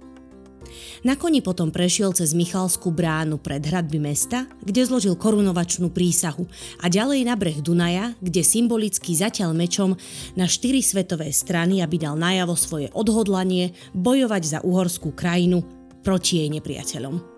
Na 1.02 1.18
koni 1.18 1.42
potom 1.42 1.74
prešiel 1.74 2.14
cez 2.14 2.32
Michalskú 2.36 2.94
bránu 2.94 3.40
pred 3.42 3.62
hradby 3.62 3.98
mesta, 3.98 4.46
kde 4.62 4.86
zložil 4.86 5.18
korunovačnú 5.18 5.90
prísahu 5.90 6.46
a 6.82 6.86
ďalej 6.86 7.26
na 7.26 7.34
breh 7.34 7.58
Dunaja, 7.58 8.14
kde 8.22 8.46
symbolicky 8.46 9.16
zatiaľ 9.16 9.54
mečom 9.56 9.98
na 10.38 10.46
štyri 10.46 10.80
svetové 10.80 11.34
strany, 11.34 11.82
aby 11.82 11.98
dal 11.98 12.14
najavo 12.14 12.54
svoje 12.54 12.88
odhodlanie 12.94 13.74
bojovať 13.96 14.42
za 14.42 14.58
uhorskú 14.62 15.10
krajinu 15.12 15.64
proti 16.02 16.42
jej 16.42 16.48
nepriateľom. 16.50 17.32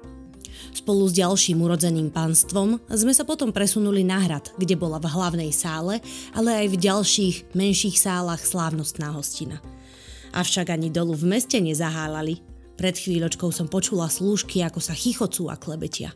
Spolu 0.75 1.07
s 1.07 1.15
ďalším 1.15 1.63
urodzeným 1.63 2.11
pánstvom 2.11 2.83
sme 2.91 3.15
sa 3.15 3.23
potom 3.23 3.55
presunuli 3.55 4.03
na 4.03 4.19
hrad, 4.19 4.51
kde 4.59 4.75
bola 4.75 4.99
v 4.99 5.07
hlavnej 5.07 5.51
sále, 5.55 6.03
ale 6.35 6.67
aj 6.67 6.67
v 6.75 6.77
ďalších, 6.83 7.37
menších 7.55 7.95
sálach 7.95 8.43
slávnostná 8.43 9.15
hostina. 9.15 9.63
Avšak 10.35 10.75
ani 10.75 10.91
dolu 10.91 11.15
v 11.15 11.39
meste 11.39 11.63
nezahálali. 11.63 12.54
Pred 12.75 12.95
chvíľočkou 12.99 13.51
som 13.55 13.71
počula 13.71 14.11
slúžky, 14.11 14.63
ako 14.67 14.83
sa 14.83 14.95
chichocú 14.95 15.47
a 15.51 15.55
klebetia. 15.55 16.11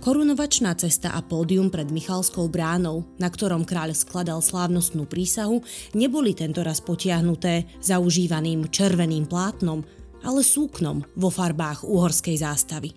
Korunovačná 0.00 0.74
cesta 0.78 1.12
a 1.12 1.20
pódium 1.20 1.66
pred 1.68 1.90
Michalskou 1.90 2.46
bránou, 2.46 3.04
na 3.18 3.26
ktorom 3.26 3.66
kráľ 3.66 3.94
skladal 3.94 4.38
slávnostnú 4.38 5.04
prísahu, 5.06 5.60
neboli 5.98 6.30
tentoraz 6.30 6.78
potiahnuté 6.78 7.66
zaužívaným 7.82 8.70
červeným 8.70 9.26
plátnom, 9.26 9.82
ale 10.24 10.40
súknom 10.40 11.04
vo 11.18 11.28
farbách 11.28 11.84
uhorskej 11.84 12.36
zástavy. 12.40 12.94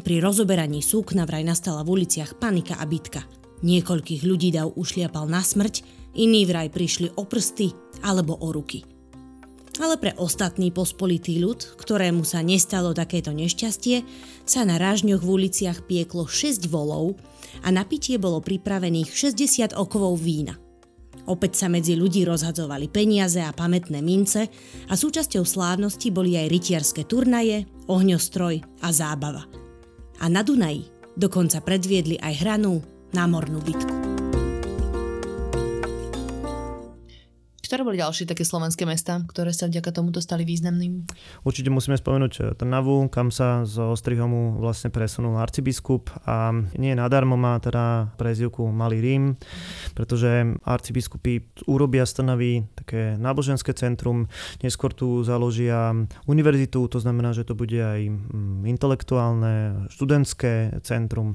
Pri 0.00 0.22
rozoberaní 0.22 0.80
súkna 0.84 1.26
vraj 1.26 1.42
nastala 1.42 1.82
v 1.82 2.02
uliciach 2.02 2.38
panika 2.38 2.78
a 2.78 2.84
bitka. 2.86 3.26
Niekoľkých 3.64 4.22
ľudí 4.22 4.52
dav 4.54 4.76
ušliapal 4.76 5.26
na 5.26 5.40
smrť, 5.40 5.82
iní 6.14 6.44
vraj 6.46 6.70
prišli 6.70 7.16
o 7.16 7.24
prsty 7.26 7.72
alebo 8.04 8.38
o 8.38 8.52
ruky. 8.52 8.93
Ale 9.82 9.98
pre 9.98 10.14
ostatný 10.14 10.70
pospolitý 10.70 11.42
ľud, 11.42 11.78
ktorému 11.80 12.22
sa 12.22 12.46
nestalo 12.46 12.94
takéto 12.94 13.34
nešťastie, 13.34 14.06
sa 14.46 14.62
na 14.62 14.78
rážňoch 14.78 15.18
v 15.18 15.32
uliciach 15.42 15.82
pieklo 15.90 16.30
6 16.30 16.70
volov 16.70 17.18
a 17.66 17.74
na 17.74 17.82
pitie 17.82 18.14
bolo 18.20 18.38
pripravených 18.38 19.10
60 19.10 19.74
okovov 19.74 20.22
vína. 20.22 20.54
Opäť 21.24 21.64
sa 21.64 21.72
medzi 21.72 21.96
ľudí 21.98 22.22
rozhadzovali 22.22 22.86
peniaze 22.92 23.40
a 23.40 23.50
pamätné 23.50 24.04
mince 24.04 24.46
a 24.86 24.94
súčasťou 24.94 25.42
slávnosti 25.42 26.12
boli 26.12 26.36
aj 26.36 26.52
rytierské 26.52 27.02
turnaje, 27.08 27.64
ohňostroj 27.88 28.84
a 28.84 28.88
zábava. 28.92 29.48
A 30.22 30.30
na 30.30 30.44
Dunaji 30.44 30.94
Dokonca 31.14 31.62
predviedli 31.62 32.18
aj 32.18 32.42
hranú 32.42 32.82
námornú 33.14 33.62
bitku. 33.62 34.03
Ktoré 37.74 37.90
boli 37.90 37.98
ďalšie 37.98 38.30
také 38.30 38.46
slovenské 38.46 38.86
mesta, 38.86 39.18
ktoré 39.26 39.50
sa 39.50 39.66
vďaka 39.66 39.90
tomuto 39.90 40.22
stali 40.22 40.46
významnými? 40.46 41.10
Určite 41.42 41.74
musíme 41.74 41.98
spomenúť 41.98 42.32
eh, 42.38 42.42
Trnavu, 42.54 43.10
kam 43.10 43.34
sa 43.34 43.66
z 43.66 43.82
Ostrihomu 43.82 44.62
vlastne 44.62 44.94
presunul 44.94 45.34
arcibiskup 45.42 46.06
a 46.22 46.54
nie 46.78 46.94
nadarmo 46.94 47.34
má 47.34 47.58
teda 47.58 48.14
prezivku 48.14 48.70
Malý 48.70 49.02
Rím, 49.02 49.34
pretože 49.90 50.54
arcibiskupy 50.62 51.50
urobia 51.66 52.06
z 52.06 52.22
Trnavy 52.22 52.62
také 52.78 53.18
náboženské 53.18 53.74
centrum, 53.74 54.30
neskôr 54.62 54.94
tu 54.94 55.26
založia 55.26 55.98
univerzitu, 56.30 56.86
to 56.86 57.02
znamená, 57.02 57.34
že 57.34 57.42
to 57.42 57.58
bude 57.58 57.74
aj 57.74 58.06
mm, 58.06 58.70
intelektuálne, 58.70 59.90
študentské 59.90 60.78
centrum 60.86 61.34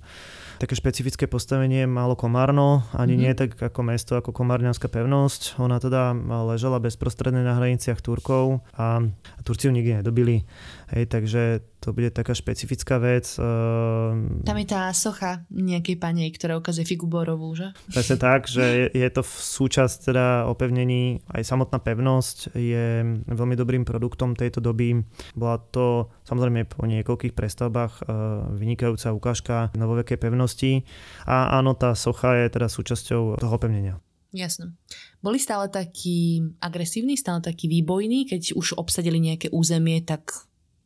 také 0.60 0.76
špecifické 0.76 1.28
postavenie 1.28 1.88
malo 1.88 2.20
Komárno, 2.20 2.84
ani 2.92 3.16
mm-hmm. 3.16 3.24
nie 3.28 3.34
tak 3.36 3.52
ako 3.60 3.80
mesto, 3.84 4.20
ako 4.20 4.36
Komárňanská 4.36 4.92
pevnosť. 4.92 5.56
Ona 5.60 5.80
teda 5.80 6.12
ležala 6.30 6.78
bezprostredne 6.78 7.42
na 7.42 7.58
hraniciach 7.58 8.00
Turkov 8.06 8.62
a 8.78 9.02
Turci 9.42 9.68
ju 9.68 9.74
nikdy 9.74 10.00
nedobili. 10.00 10.46
Hej, 10.94 11.10
takže 11.10 11.42
to 11.80 11.96
bude 11.96 12.12
taká 12.12 12.36
špecifická 12.36 13.00
vec. 13.00 13.26
Uh... 13.40 14.44
Tam 14.44 14.60
je 14.60 14.68
tá 14.68 14.92
socha 14.92 15.48
nejakej 15.50 15.96
pani, 15.96 16.28
ktorá 16.30 16.60
ukazuje 16.60 16.86
figu 16.86 17.08
borovú, 17.08 17.56
že? 17.56 17.72
Presne 17.88 18.20
tak, 18.20 18.52
že 18.52 18.64
je, 18.64 18.86
je 19.00 19.10
to 19.10 19.24
v 19.24 19.32
súčasť 19.32 20.12
teda 20.12 20.26
opevnení, 20.52 21.24
aj 21.32 21.48
samotná 21.48 21.80
pevnosť 21.80 22.52
je 22.58 22.88
veľmi 23.32 23.56
dobrým 23.56 23.88
produktom 23.88 24.36
tejto 24.36 24.60
doby. 24.60 25.00
Bola 25.34 25.58
to 25.72 26.12
samozrejme 26.28 26.68
po 26.68 26.84
niekoľkých 26.84 27.34
prestavbách 27.34 28.04
uh, 28.04 28.50
vynikajúca 28.54 29.16
ukážka 29.16 29.56
novovekej 29.74 30.20
pevnosti 30.20 30.84
a 31.24 31.56
áno, 31.56 31.80
tá 31.80 31.96
socha 31.96 32.36
je 32.44 32.52
teda 32.52 32.68
súčasťou 32.68 33.40
toho 33.40 33.54
opevnenia. 33.56 34.04
Jasno. 34.30 34.78
Boli 35.20 35.36
stále 35.36 35.68
takí 35.68 36.40
agresívni, 36.64 37.20
stále 37.20 37.44
takí 37.44 37.68
výbojní, 37.68 38.24
keď 38.24 38.56
už 38.56 38.80
obsadili 38.80 39.20
nejaké 39.20 39.52
územie, 39.52 40.00
tak 40.00 40.32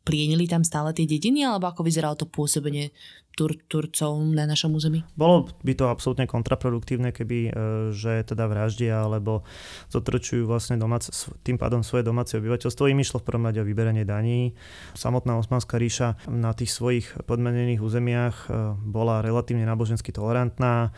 plienili 0.02 0.44
tam 0.50 0.66
stále 0.66 0.92
tie 0.92 1.06
dediny, 1.08 1.46
alebo 1.46 1.70
ako 1.70 1.86
vyzeralo 1.86 2.18
to 2.18 2.26
pôsobenie 2.28 2.90
Tur- 3.34 3.58
Turcov 3.66 4.22
na 4.30 4.46
našom 4.46 4.78
území? 4.78 5.02
Bolo 5.18 5.50
by 5.66 5.72
to 5.74 5.90
absolútne 5.90 6.30
kontraproduktívne, 6.30 7.10
keby 7.10 7.38
e, 7.46 7.50
že 7.90 8.22
teda 8.22 8.46
vraždia 8.46 9.02
alebo 9.02 9.42
zotročujú 9.90 10.46
vlastne 10.46 10.78
domáce, 10.78 11.10
tým 11.42 11.58
pádom 11.58 11.82
svoje 11.82 12.06
domáce 12.06 12.38
obyvateľstvo. 12.38 12.86
Im 12.86 13.02
išlo 13.02 13.18
v 13.18 13.26
prvom 13.26 13.50
rade 13.50 13.58
o 13.58 13.66
vyberanie 13.66 14.06
daní. 14.06 14.54
Samotná 14.94 15.34
Osmanská 15.34 15.76
ríša 15.82 16.14
na 16.30 16.54
tých 16.54 16.70
svojich 16.70 17.10
podmenených 17.26 17.82
územiach 17.82 18.36
e, 18.46 18.78
bola 18.78 19.18
relatívne 19.20 19.66
nábožensky 19.66 20.14
tolerantná. 20.14 20.94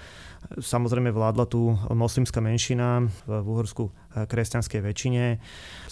Samozrejme 0.46 1.10
vládla 1.10 1.44
tu 1.50 1.74
moslimská 1.90 2.38
menšina 2.38 3.10
v 3.26 3.46
Uhorsku 3.50 3.90
kresťanskej 4.24 4.80
väčšine. 4.80 5.24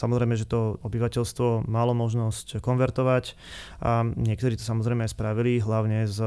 Samozrejme, 0.01 0.39
že 0.39 0.49
to 0.49 0.81
obyvateľstvo 0.81 1.69
malo 1.69 1.93
možnosť 1.93 2.65
konvertovať 2.65 3.37
a 3.85 4.07
niektorí 4.07 4.57
to 4.57 4.65
samozrejme 4.65 5.05
aj 5.05 5.13
spravili, 5.13 5.61
hlavne 5.61 6.09
z 6.09 6.19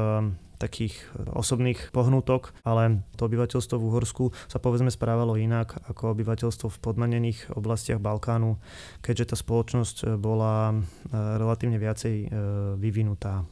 takých 0.58 0.98
osobných 1.38 1.94
pohnutok, 1.94 2.50
ale 2.66 3.06
to 3.14 3.30
obyvateľstvo 3.30 3.78
v 3.78 3.86
Uhorsku 3.94 4.24
sa 4.50 4.58
povedzme 4.58 4.90
správalo 4.90 5.38
inak 5.38 5.78
ako 5.86 6.18
obyvateľstvo 6.18 6.66
v 6.66 6.82
podmanených 6.82 7.54
oblastiach 7.54 8.02
Balkánu, 8.02 8.58
keďže 8.98 9.32
tá 9.32 9.36
spoločnosť 9.38 10.18
bola 10.18 10.74
relatívne 11.14 11.78
viacej 11.78 12.14
e, 12.26 12.28
vyvinutá. 12.74 13.46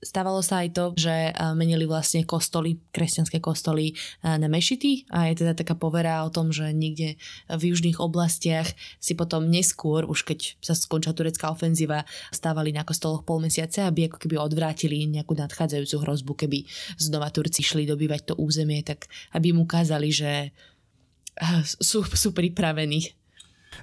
Stávalo 0.00 0.40
sa 0.40 0.64
aj 0.64 0.68
to, 0.72 0.84
že 0.96 1.12
eh, 1.12 1.32
menili 1.52 1.84
vlastne 1.84 2.24
kostoly, 2.24 2.80
kresťanské 2.88 3.36
kostoly 3.36 3.92
eh, 3.92 4.40
na 4.40 4.48
mešity 4.48 5.04
a 5.12 5.28
je 5.28 5.44
teda 5.44 5.52
taká 5.52 5.76
povera 5.76 6.24
o 6.24 6.32
tom, 6.32 6.48
že 6.48 6.72
niekde 6.72 7.20
v 7.52 7.62
južných 7.68 8.00
oblastiach 8.00 8.72
si 8.96 9.12
potom 9.12 9.52
neskôr, 9.52 10.08
už 10.08 10.24
keď 10.24 10.56
sa 10.64 10.72
skončila 10.72 11.12
turecká 11.12 11.52
ofenzíva, 11.52 12.08
stávali 12.32 12.72
na 12.72 12.88
kostoloch 12.88 13.28
pol 13.28 13.44
mesiace, 13.44 13.84
aby 13.84 14.08
ako 14.08 14.24
keby 14.24 14.40
odvrátili 14.40 15.04
nejakú 15.04 15.36
nadchádzajúcu 15.36 15.96
hrozbu, 16.00 16.32
keby 16.48 16.64
znova 16.96 17.28
Turci 17.28 17.60
šli 17.60 17.84
dobývať 17.84 18.32
to 18.32 18.34
územie, 18.40 18.80
tak 18.80 19.04
aby 19.36 19.52
im 19.52 19.60
ukázali, 19.60 20.08
že 20.08 20.48
eh, 20.48 21.60
sú, 21.62 22.08
sú 22.08 22.32
pripravení 22.32 23.19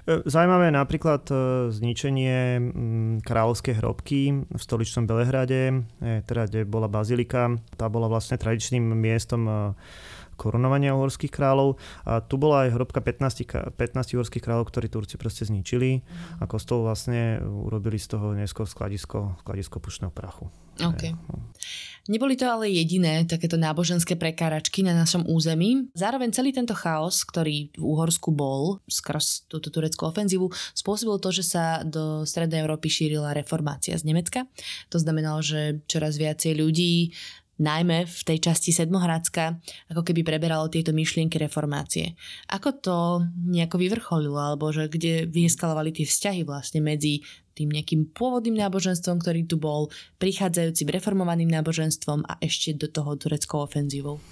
Zajímavé 0.04 0.68
je 0.68 0.78
napríklad 0.80 1.22
e, 1.28 1.34
zničenie 1.72 2.60
kráľovskej 3.24 3.74
hrobky 3.80 4.20
v 4.44 4.60
stoličnom 4.60 5.08
Belehrade, 5.08 5.72
e, 6.00 6.20
teda 6.28 6.44
kde 6.48 6.68
bola 6.68 6.92
bazilika. 6.92 7.56
Tá 7.76 7.88
bola 7.88 8.08
vlastne 8.08 8.36
tradičným 8.36 8.84
miestom 8.84 9.74
korunovania 10.38 10.94
uhorských 10.94 11.34
kráľov. 11.34 11.82
A 12.06 12.22
tu 12.22 12.38
bola 12.38 12.70
aj 12.70 12.78
hrobka 12.78 13.02
15, 13.02 13.74
15 13.74 14.14
uhorských 14.14 14.44
kráľov, 14.46 14.70
ktorí 14.70 14.86
Turci 14.86 15.18
proste 15.18 15.42
zničili 15.42 16.06
a 16.38 16.46
kostol 16.46 16.86
vlastne 16.86 17.42
urobili 17.42 17.98
z 17.98 18.14
toho 18.14 18.38
neskôr 18.38 18.70
skladisko, 18.70 19.42
skladisko 19.42 19.82
pušného 19.82 20.14
prachu. 20.14 20.46
Okay. 20.78 21.10
Neboli 22.08 22.38
to 22.38 22.46
ale 22.46 22.70
jediné 22.70 23.26
takéto 23.26 23.58
náboženské 23.58 24.14
prekáračky 24.14 24.80
na 24.86 24.94
našom 24.94 25.26
území. 25.26 25.90
Zároveň 25.92 26.32
celý 26.32 26.54
tento 26.54 26.72
chaos, 26.72 27.26
ktorý 27.26 27.74
v 27.74 27.84
Uhorsku 27.84 28.30
bol 28.30 28.80
skrz 28.86 29.50
túto 29.50 29.68
tureckú 29.68 30.08
ofenzívu, 30.08 30.48
spôsobil 30.72 31.18
to, 31.20 31.34
že 31.34 31.44
sa 31.44 31.64
do 31.82 32.22
Strednej 32.24 32.64
Európy 32.64 32.88
šírila 32.88 33.34
reformácia 33.36 33.98
z 33.98 34.06
Nemecka. 34.08 34.46
To 34.88 34.96
znamenalo, 35.02 35.42
že 35.42 35.84
čoraz 35.90 36.16
viacej 36.16 36.56
ľudí 36.56 37.12
najmä 37.58 38.06
v 38.06 38.20
tej 38.22 38.38
časti 38.38 38.70
Sedmohradska, 38.70 39.58
ako 39.90 40.02
keby 40.06 40.22
preberalo 40.22 40.70
tieto 40.70 40.94
myšlienky 40.94 41.36
reformácie. 41.42 42.14
Ako 42.50 42.78
to 42.78 42.96
nejako 43.50 43.82
vyvrcholilo, 43.82 44.38
alebo 44.38 44.70
že 44.70 44.86
kde 44.86 45.26
vyeskalovali 45.26 45.90
tie 45.90 46.06
vzťahy 46.06 46.46
vlastne 46.46 46.80
medzi 46.80 47.26
tým 47.58 47.74
nejakým 47.74 48.14
pôvodným 48.14 48.54
náboženstvom, 48.54 49.18
ktorý 49.18 49.50
tu 49.50 49.58
bol, 49.58 49.90
prichádzajúcim 50.22 50.86
reformovaným 50.94 51.50
náboženstvom 51.50 52.22
a 52.30 52.38
ešte 52.38 52.78
do 52.78 52.86
toho 52.86 53.18
tureckou 53.18 53.66
ofenzívou. 53.66 54.22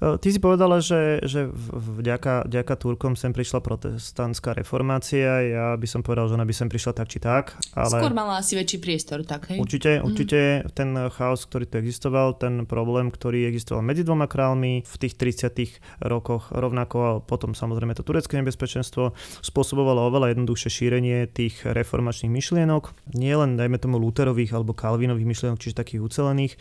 E, 0.00 0.16
ty 0.18 0.32
si 0.32 0.40
povedala, 0.40 0.80
že, 0.80 1.20
že 1.28 1.52
vďaka, 1.72 2.48
vďaka 2.48 2.74
Turkom 2.80 3.12
sem 3.14 3.36
prišla 3.36 3.60
protestantská 3.60 4.56
reformácia. 4.56 5.44
Ja 5.44 5.66
by 5.76 5.86
som 5.88 6.00
povedal, 6.00 6.32
že 6.32 6.40
ona 6.40 6.48
by 6.48 6.54
sem 6.56 6.68
prišla 6.72 6.92
tak 6.96 7.08
či 7.12 7.18
tak. 7.20 7.60
Ale... 7.76 8.00
Skôr 8.00 8.14
mala 8.16 8.40
asi 8.40 8.56
väčší 8.56 8.78
priestor, 8.80 9.22
tak 9.28 9.52
hej? 9.52 9.60
Určite, 9.60 10.00
mhm. 10.00 10.04
určite 10.08 10.40
mm. 10.40 10.72
ten 10.72 10.90
chaos, 11.12 11.44
ktorý 11.44 11.68
tu 11.68 11.76
existoval, 11.78 12.40
ten 12.40 12.64
problém, 12.64 13.12
ktorý 13.12 13.44
existoval 13.50 13.84
medzi 13.84 14.06
dvoma 14.06 14.24
kráľmi 14.24 14.86
v 14.86 14.94
tých 14.96 15.14
30 15.20 16.08
rokoch, 16.08 16.48
rovnako 16.54 16.96
a 17.02 17.12
potom 17.20 17.52
samozrejme 17.52 17.92
to 17.98 18.06
turecké 18.06 18.38
nebezpečenstvo 18.38 19.12
spôsobovalo 19.42 20.08
oveľa 20.08 20.32
jednoduchšie 20.36 20.70
šírenie 20.70 21.26
tých 21.28 21.66
reformačných 21.66 22.32
myšlienok 22.32 22.61
myšlienok, 22.62 22.94
nielen 23.18 23.58
dajme 23.58 23.74
tomu 23.82 23.98
Luterových 23.98 24.54
alebo 24.54 24.70
Kalvinových 24.70 25.26
myšlienok, 25.26 25.58
čiže 25.58 25.82
takých 25.82 26.06
ucelených, 26.06 26.54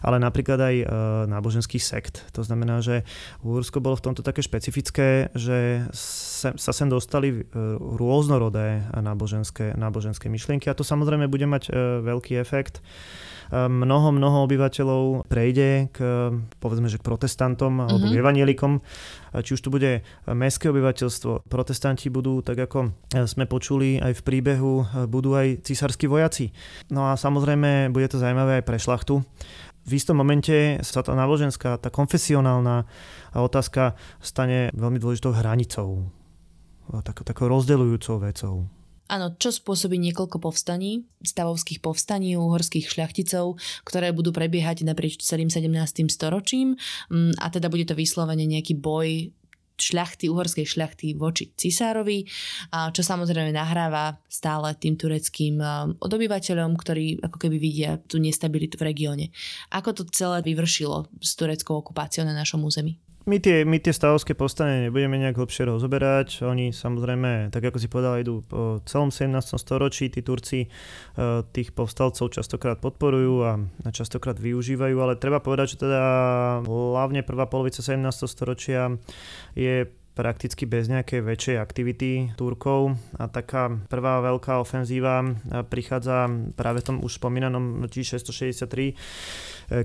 ale 0.00 0.16
napríklad 0.16 0.56
aj 0.56 0.76
e, 0.80 0.86
náboženských 1.28 1.84
sekt. 1.84 2.24
To 2.32 2.40
znamená, 2.40 2.80
že 2.80 3.04
Uhorsko 3.44 3.84
bolo 3.84 4.00
v 4.00 4.04
tomto 4.08 4.24
také 4.24 4.40
špecifické, 4.40 5.28
že 5.36 5.84
sa, 5.92 6.56
sa 6.56 6.72
sem 6.72 6.88
dostali 6.88 7.28
e, 7.36 7.40
rôznorodé 7.76 8.88
náboženské, 8.96 9.76
náboženské 9.76 10.32
myšlienky 10.32 10.72
a 10.72 10.76
to 10.76 10.88
samozrejme 10.88 11.28
bude 11.28 11.44
mať 11.44 11.68
e, 11.68 12.00
veľký 12.00 12.40
efekt 12.40 12.80
mnoho, 13.52 14.16
mnoho 14.16 14.48
obyvateľov 14.48 15.28
prejde 15.28 15.92
k, 15.92 15.98
povedzme, 16.56 16.88
že 16.88 16.96
k 16.96 17.04
protestantom 17.04 17.84
alebo 17.84 18.08
mm-hmm. 18.08 18.16
k 18.16 18.22
evanielikom. 18.24 18.72
Či 19.36 19.50
už 19.54 19.60
to 19.60 19.68
bude 19.68 20.00
mestské 20.24 20.72
obyvateľstvo, 20.72 21.52
protestanti 21.52 22.08
budú, 22.08 22.40
tak 22.40 22.64
ako 22.64 22.96
sme 23.28 23.44
počuli 23.44 24.00
aj 24.00 24.16
v 24.16 24.24
príbehu, 24.24 24.72
budú 25.04 25.36
aj 25.36 25.68
císarskí 25.68 26.08
vojaci. 26.08 26.48
No 26.88 27.12
a 27.12 27.20
samozrejme 27.20 27.92
bude 27.92 28.08
to 28.08 28.16
zaujímavé 28.16 28.60
aj 28.60 28.64
pre 28.64 28.80
šlachtu. 28.80 29.20
V 29.82 29.98
istom 29.98 30.16
momente 30.16 30.78
sa 30.80 31.02
tá 31.02 31.12
náboženská, 31.12 31.76
tá 31.76 31.90
konfesionálna 31.90 32.86
otázka 33.34 33.98
stane 34.22 34.72
veľmi 34.78 35.02
dôležitou 35.02 35.34
hranicou, 35.34 36.06
takou, 37.02 37.24
takou 37.26 37.50
rozdeľujúcou 37.50 38.16
vecou. 38.22 38.70
Áno, 39.12 39.36
čo 39.36 39.52
spôsobí 39.52 40.00
niekoľko 40.00 40.40
povstaní, 40.40 41.04
stavovských 41.20 41.84
povstaní 41.84 42.32
uhorských 42.40 42.88
šľachticov, 42.88 43.60
ktoré 43.84 44.08
budú 44.16 44.32
prebiehať 44.32 44.88
naprieč 44.88 45.20
celým 45.20 45.52
17. 45.52 45.68
storočím 46.08 46.80
mm, 47.12 47.36
a 47.36 47.52
teda 47.52 47.68
bude 47.68 47.84
to 47.84 47.92
vyslovene 47.92 48.48
nejaký 48.48 48.72
boj 48.80 49.28
šľachty, 49.76 50.32
uhorskej 50.32 50.64
šľachty 50.64 51.18
voči 51.18 51.50
cisárovi, 51.52 52.24
čo 52.70 53.02
samozrejme 53.02 53.50
nahráva 53.50 54.14
stále 54.30 54.78
tým 54.78 54.94
tureckým 54.94 55.58
odobyvateľom, 55.98 56.70
ktorí 56.78 57.18
ako 57.24 57.36
keby 57.36 57.56
vidia 57.58 57.98
tú 57.98 58.22
nestabilitu 58.22 58.78
v 58.78 58.94
regióne. 58.94 59.26
Ako 59.74 59.96
to 59.96 60.02
celé 60.12 60.44
vyvršilo 60.44 61.10
s 61.18 61.34
tureckou 61.34 61.82
okupáciou 61.82 62.22
na 62.22 62.36
našom 62.36 62.62
území? 62.62 63.00
My 63.22 63.38
tie, 63.38 63.62
my 63.62 63.78
tie 63.78 63.94
stavovské 63.94 64.34
povstanie 64.34 64.90
nebudeme 64.90 65.14
nejak 65.14 65.38
hlbšie 65.38 65.70
rozoberať. 65.70 66.42
Oni 66.42 66.74
samozrejme, 66.74 67.54
tak 67.54 67.62
ako 67.70 67.78
si 67.78 67.86
povedal, 67.86 68.18
idú 68.18 68.42
po 68.42 68.82
celom 68.82 69.14
17. 69.14 69.30
storočí. 69.62 70.10
Tí 70.10 70.26
Turci 70.26 70.66
e, 70.66 70.68
tých 71.54 71.70
povstalcov 71.70 72.34
častokrát 72.34 72.82
podporujú 72.82 73.34
a 73.46 73.52
častokrát 73.94 74.34
využívajú, 74.42 74.96
ale 74.98 75.14
treba 75.22 75.38
povedať, 75.38 75.78
že 75.78 75.86
teda 75.86 76.02
hlavne 76.66 77.22
prvá 77.22 77.46
polovica 77.46 77.78
17. 77.78 78.02
storočia 78.26 78.90
je 79.54 79.86
prakticky 80.12 80.68
bez 80.68 80.92
nejakej 80.92 81.20
väčšej 81.24 81.56
aktivity 81.56 82.10
Turkov. 82.36 83.00
A 83.16 83.28
taká 83.32 83.72
prvá 83.88 84.20
veľká 84.20 84.60
ofenzíva 84.60 85.24
prichádza 85.72 86.28
práve 86.52 86.84
v 86.84 86.86
tom 86.92 86.96
už 87.00 87.16
spomínanom 87.16 87.88
1663, 87.88 88.92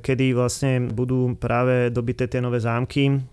kedy 0.03 0.25
vlastne 0.35 0.91
budú 0.91 1.39
práve 1.39 1.87
dobité 1.93 2.27
tie 2.27 2.43
nové 2.43 2.59
zámky 2.59 3.23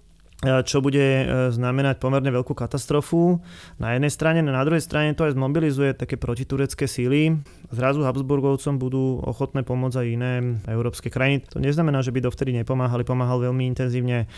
čo 0.64 0.84
bude 0.84 1.00
e, 1.00 1.24
znamenať 1.50 1.96
pomerne 1.98 2.28
veľkú 2.28 2.52
katastrofu. 2.52 3.40
Na 3.80 3.96
jednej 3.96 4.12
strane, 4.12 4.44
na 4.44 4.64
druhej 4.64 4.84
strane 4.84 5.16
to 5.16 5.24
aj 5.24 5.32
zmobilizuje 5.32 5.96
také 5.96 6.20
protiturecké 6.20 6.84
síly. 6.84 7.40
Zrazu 7.72 8.04
Habsburgovcom 8.04 8.76
budú 8.76 9.24
ochotné 9.24 9.64
pomôcť 9.64 9.96
aj 10.04 10.06
iné 10.06 10.32
európske 10.68 11.08
krajiny. 11.08 11.48
To 11.50 11.58
neznamená, 11.58 12.04
že 12.04 12.12
by 12.12 12.20
dovtedy 12.22 12.52
nepomáhali. 12.52 13.02
Pomáhal 13.02 13.40
veľmi 13.50 13.64
intenzívne 13.64 14.28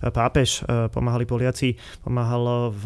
pápež, 0.00 0.62
e, 0.62 0.86
pomáhali 0.92 1.26
Poliaci, 1.26 1.74
pomáhal 2.06 2.70
v 2.70 2.84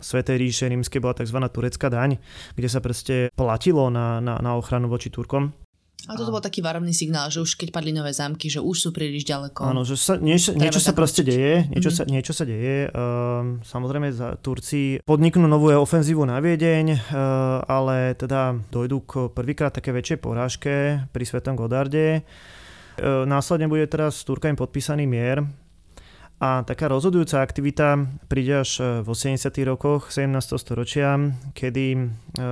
Svetej 0.00 0.36
ríše 0.40 0.64
rímskej 0.72 1.02
bola 1.02 1.14
tzv. 1.18 1.38
turecká 1.52 1.92
daň, 1.92 2.16
kde 2.56 2.68
sa 2.70 2.80
proste 2.80 3.28
platilo 3.36 3.92
na, 3.92 4.18
na, 4.24 4.40
na 4.40 4.56
ochranu 4.56 4.88
voči 4.88 5.12
Turkom. 5.12 5.65
A 6.06 6.14
toto 6.14 6.30
bol 6.30 6.38
taký 6.38 6.62
varovný 6.62 6.94
signál, 6.94 7.26
že 7.34 7.42
už 7.42 7.58
keď 7.58 7.74
padli 7.74 7.90
nové 7.90 8.14
zámky, 8.14 8.46
že 8.46 8.62
už 8.62 8.76
sú 8.78 8.88
príliš 8.94 9.26
ďaleko. 9.26 9.66
Áno, 9.66 9.82
že 9.82 9.98
sa, 9.98 10.14
niečo, 10.14 10.54
niečo 10.54 10.78
sa 10.78 10.94
proste 10.94 11.26
deje, 11.26 11.66
niečo, 11.66 11.90
mm-hmm. 11.90 12.06
sa, 12.06 12.12
niečo 12.14 12.32
sa 12.32 12.44
deje. 12.46 12.86
Uh, 12.94 13.58
samozrejme, 13.66 14.14
za 14.14 14.38
Turci 14.38 15.02
podniknú 15.02 15.50
novú 15.50 15.74
ofenzívu 15.74 16.22
na 16.22 16.38
Viedeň, 16.38 16.86
uh, 16.94 16.98
ale 17.66 18.14
teda 18.14 18.54
dojdú 18.70 18.98
k 19.02 19.12
prvýkrát 19.34 19.74
také 19.74 19.90
väčšej 19.90 20.18
porážke 20.22 20.74
pri 21.10 21.24
Svetom 21.26 21.58
Godarde. 21.58 22.22
Uh, 22.96 23.26
následne 23.26 23.66
bude 23.66 23.90
teraz 23.90 24.22
s 24.22 24.26
Turkami 24.26 24.54
podpísaný 24.54 25.10
mier, 25.10 25.42
a 26.36 26.60
taká 26.68 26.92
rozhodujúca 26.92 27.40
aktivita 27.40 27.96
príde 28.28 28.60
až 28.60 28.70
e, 28.76 29.00
v 29.00 29.08
80. 29.08 29.48
rokoch 29.64 30.12
17. 30.12 30.36
storočia, 30.60 31.16
kedy 31.56 31.86
e, 31.96 31.98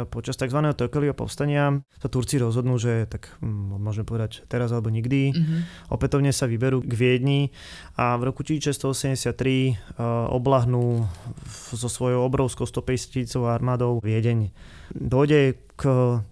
počas 0.09 0.40
tzv. 0.40 0.57
Tökelieho 0.73 1.12
povstania 1.12 1.85
sa 2.01 2.09
Turci 2.09 2.40
rozhodnú, 2.40 2.81
že 2.81 3.05
tak 3.05 3.37
môžeme 3.44 4.09
povedať 4.09 4.49
teraz 4.49 4.73
alebo 4.73 4.88
nikdy, 4.88 5.37
mm-hmm. 5.37 5.61
opätovne 5.92 6.33
sa 6.33 6.49
vyberú 6.49 6.81
k 6.81 6.97
Viedni 6.97 7.53
a 8.01 8.16
v 8.16 8.33
roku 8.33 8.40
1683 8.40 9.37
e, 9.37 9.73
oblahnú 10.33 11.05
so 11.77 11.88
svojou 11.92 12.25
obrovskou 12.25 12.64
150 12.64 12.88
tisícovou 13.12 13.53
armádou 13.53 14.01
Viedeň. 14.01 14.49
Dojde 14.97 15.61
k 15.77 15.83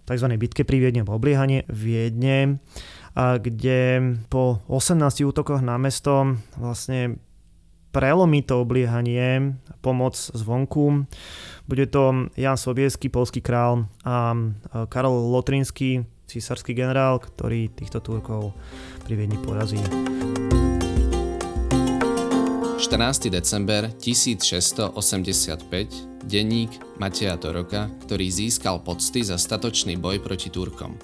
tzv. 0.09 0.27
bitke 0.41 0.65
pri 0.65 0.89
Viedne, 0.89 1.05
obliehanie 1.05 1.69
Viedne, 1.69 2.65
kde 3.13 3.81
po 4.33 4.65
18 4.73 5.29
útokoch 5.29 5.61
na 5.61 5.77
mesto 5.77 6.41
vlastne 6.57 7.21
prelomí 7.93 8.43
to 8.43 8.65
obliehanie, 8.65 9.55
pomoc 9.85 10.17
zvonku. 10.17 11.05
Bude 11.69 11.87
to 11.87 12.33
Jan 12.35 12.57
Sobieský, 12.57 13.13
polský 13.13 13.45
král 13.45 13.87
a 14.03 14.35
Karol 14.89 15.31
Lotrinský, 15.31 16.03
císarský 16.27 16.75
generál, 16.75 17.21
ktorý 17.21 17.69
týchto 17.71 18.01
Turkov 18.01 18.57
pri 19.05 19.15
Viedni 19.15 19.39
porazí. 19.39 19.79
14. 22.83 23.31
december 23.31 23.95
1685, 24.03 26.27
denník 26.27 26.99
Mateja 26.99 27.39
Toroka, 27.39 27.87
ktorý 28.03 28.27
získal 28.27 28.83
pocty 28.83 29.23
za 29.23 29.39
statočný 29.39 29.95
boj 30.01 30.19
proti 30.19 30.51
Turkom. 30.51 30.99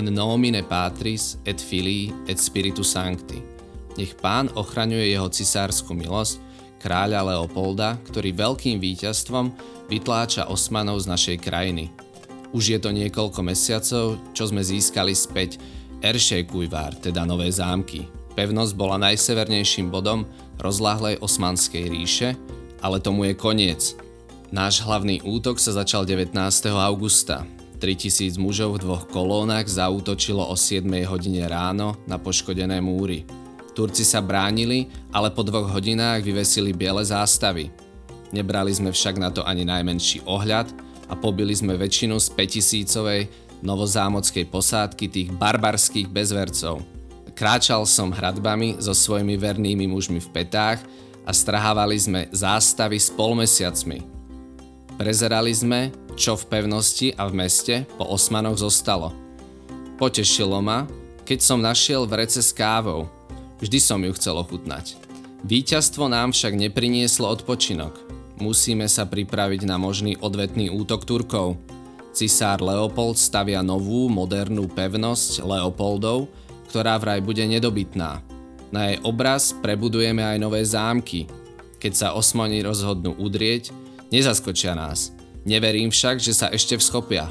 In 0.00 0.08
nomine 0.16 0.64
patris 0.64 1.36
et 1.44 1.60
filii 1.60 2.08
et 2.24 2.40
spiritu 2.40 2.80
sancti– 2.80 3.44
nech 3.98 4.14
pán 4.18 4.52
ochraňuje 4.54 5.10
jeho 5.10 5.26
cisársku 5.30 5.94
milosť, 5.94 6.42
kráľa 6.80 7.34
Leopolda, 7.34 8.00
ktorý 8.08 8.32
veľkým 8.32 8.80
víťazstvom 8.80 9.52
vytláča 9.92 10.48
Osmanov 10.48 11.04
z 11.04 11.10
našej 11.12 11.36
krajiny. 11.42 11.92
Už 12.50 12.74
je 12.74 12.78
to 12.82 12.90
niekoľko 12.90 13.46
mesiacov, 13.46 14.18
čo 14.34 14.44
sme 14.48 14.64
získali 14.64 15.14
späť 15.14 15.62
Eršejkujvár, 16.00 16.98
teda 16.98 17.22
Nové 17.28 17.52
zámky. 17.52 18.08
Pevnosť 18.34 18.72
bola 18.74 18.96
najsevernejším 18.98 19.92
bodom 19.92 20.24
rozláhlej 20.58 21.20
osmanskej 21.20 21.84
ríše, 21.92 22.28
ale 22.80 22.98
tomu 22.98 23.28
je 23.28 23.34
koniec. 23.36 23.94
Náš 24.50 24.82
hlavný 24.82 25.22
útok 25.22 25.62
sa 25.62 25.76
začal 25.76 26.02
19. 26.02 26.34
augusta. 26.74 27.46
3000 27.80 28.36
mužov 28.36 28.76
v 28.76 28.82
dvoch 28.84 29.04
kolónach 29.08 29.64
zaútočilo 29.64 30.44
o 30.44 30.56
7 30.58 30.84
hodine 31.08 31.48
ráno 31.48 31.96
na 32.04 32.20
poškodené 32.20 32.82
múry. 32.82 33.24
Turci 33.80 34.04
sa 34.04 34.20
bránili, 34.20 34.92
ale 35.08 35.32
po 35.32 35.40
dvoch 35.40 35.72
hodinách 35.72 36.20
vyvesili 36.20 36.76
biele 36.76 37.00
zástavy. 37.00 37.72
Nebrali 38.28 38.68
sme 38.76 38.92
však 38.92 39.16
na 39.16 39.32
to 39.32 39.40
ani 39.40 39.64
najmenší 39.64 40.20
ohľad 40.28 40.68
a 41.08 41.16
pobili 41.16 41.56
sme 41.56 41.80
väčšinu 41.80 42.20
z 42.20 42.28
5000 42.36 43.64
novozámockej 43.64 44.44
posádky 44.52 45.08
tých 45.08 45.28
barbarských 45.32 46.12
bezvercov. 46.12 46.84
Kráčal 47.32 47.88
som 47.88 48.12
hradbami 48.12 48.76
so 48.84 48.92
svojimi 48.92 49.40
vernými 49.40 49.88
mužmi 49.88 50.20
v 50.20 50.28
petách 50.28 50.84
a 51.24 51.32
strahávali 51.32 51.96
sme 51.96 52.28
zástavy 52.36 53.00
s 53.00 53.08
polmesiacmi. 53.08 54.04
Prezerali 55.00 55.56
sme, 55.56 55.88
čo 56.20 56.36
v 56.36 56.44
pevnosti 56.52 57.16
a 57.16 57.24
v 57.24 57.32
meste 57.32 57.88
po 57.96 58.04
osmanoch 58.12 58.60
zostalo. 58.60 59.16
Potešilo 59.96 60.60
ma, 60.60 60.84
keď 61.24 61.38
som 61.40 61.64
našiel 61.64 62.04
vrece 62.04 62.44
s 62.44 62.52
kávou– 62.52 63.08
Vždy 63.60 63.76
som 63.76 64.00
ju 64.00 64.12
chcel 64.16 64.40
ochutnať. 64.40 64.96
Výťazstvo 65.44 66.08
nám 66.08 66.32
však 66.32 66.56
neprinieslo 66.56 67.28
odpočinok. 67.28 67.92
Musíme 68.40 68.88
sa 68.88 69.04
pripraviť 69.04 69.68
na 69.68 69.76
možný 69.76 70.16
odvetný 70.16 70.72
útok 70.72 71.04
Turkov. 71.04 71.60
Cisár 72.16 72.64
Leopold 72.64 73.20
stavia 73.20 73.60
novú, 73.60 74.08
modernú 74.08 74.64
pevnosť 74.64 75.44
Leopoldov, 75.44 76.32
ktorá 76.72 76.96
vraj 76.96 77.20
bude 77.20 77.44
nedobytná. 77.44 78.24
Na 78.72 78.80
jej 78.88 78.98
obraz 79.04 79.52
prebudujeme 79.52 80.24
aj 80.24 80.36
nové 80.40 80.64
zámky. 80.64 81.28
Keď 81.76 81.92
sa 81.92 82.08
osmani 82.16 82.64
rozhodnú 82.64 83.12
udrieť, 83.20 83.76
nezaskočia 84.08 84.72
nás. 84.72 85.12
Neverím 85.44 85.92
však, 85.92 86.16
že 86.16 86.32
sa 86.32 86.48
ešte 86.48 86.80
vschopia. 86.80 87.28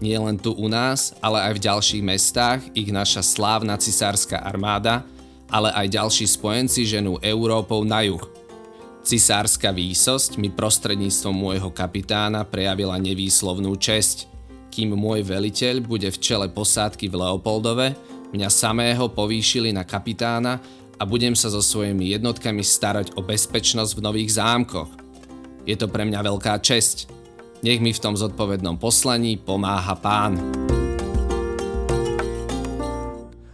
Nie 0.00 0.20
len 0.20 0.36
tu 0.36 0.52
u 0.52 0.68
nás, 0.68 1.16
ale 1.24 1.40
aj 1.40 1.52
v 1.56 1.64
ďalších 1.72 2.04
mestách 2.04 2.60
ich 2.72 2.88
naša 2.92 3.24
slávna 3.24 3.80
cisárska 3.80 4.36
armáda– 4.44 5.00
ale 5.50 5.74
aj 5.74 5.86
ďalší 5.90 6.26
spojenci 6.30 6.86
ženú 6.86 7.18
Európou 7.20 7.82
na 7.82 8.06
juh. 8.06 8.22
Cisárska 9.02 9.74
výsosť 9.74 10.38
mi 10.38 10.52
prostredníctvom 10.52 11.34
môjho 11.34 11.68
kapitána 11.74 12.46
prejavila 12.46 12.96
nevýslovnú 13.00 13.74
česť. 13.74 14.30
Kým 14.70 14.94
môj 14.94 15.26
veliteľ 15.26 15.82
bude 15.82 16.06
v 16.06 16.20
čele 16.22 16.46
posádky 16.46 17.10
v 17.10 17.18
Leopoldove, 17.18 17.98
mňa 18.30 18.48
samého 18.48 19.10
povýšili 19.10 19.74
na 19.74 19.82
kapitána 19.82 20.62
a 21.00 21.02
budem 21.02 21.34
sa 21.34 21.50
so 21.50 21.58
svojimi 21.58 22.14
jednotkami 22.14 22.62
starať 22.62 23.18
o 23.18 23.24
bezpečnosť 23.24 23.98
v 23.98 24.04
nových 24.04 24.36
zámkoch. 24.38 24.92
Je 25.66 25.74
to 25.74 25.90
pre 25.90 26.06
mňa 26.06 26.20
veľká 26.20 26.60
česť. 26.62 27.10
Nech 27.66 27.82
mi 27.82 27.90
v 27.92 28.02
tom 28.02 28.14
zodpovednom 28.14 28.76
poslaní 28.76 29.36
pomáha 29.40 29.96
pán. 29.96 30.69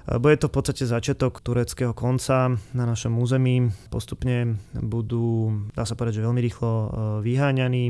Bude 0.06 0.38
to 0.38 0.46
v 0.46 0.54
podstate 0.54 0.86
začiatok 0.86 1.42
tureckého 1.42 1.90
konca 1.90 2.54
na 2.78 2.84
našom 2.86 3.18
území. 3.18 3.74
Postupne 3.90 4.54
budú, 4.78 5.50
dá 5.74 5.82
sa 5.82 5.98
povedať, 5.98 6.22
že 6.22 6.26
veľmi 6.30 6.38
rýchlo 6.38 6.70
e, 6.70 6.88
vyháňaní. 7.26 7.84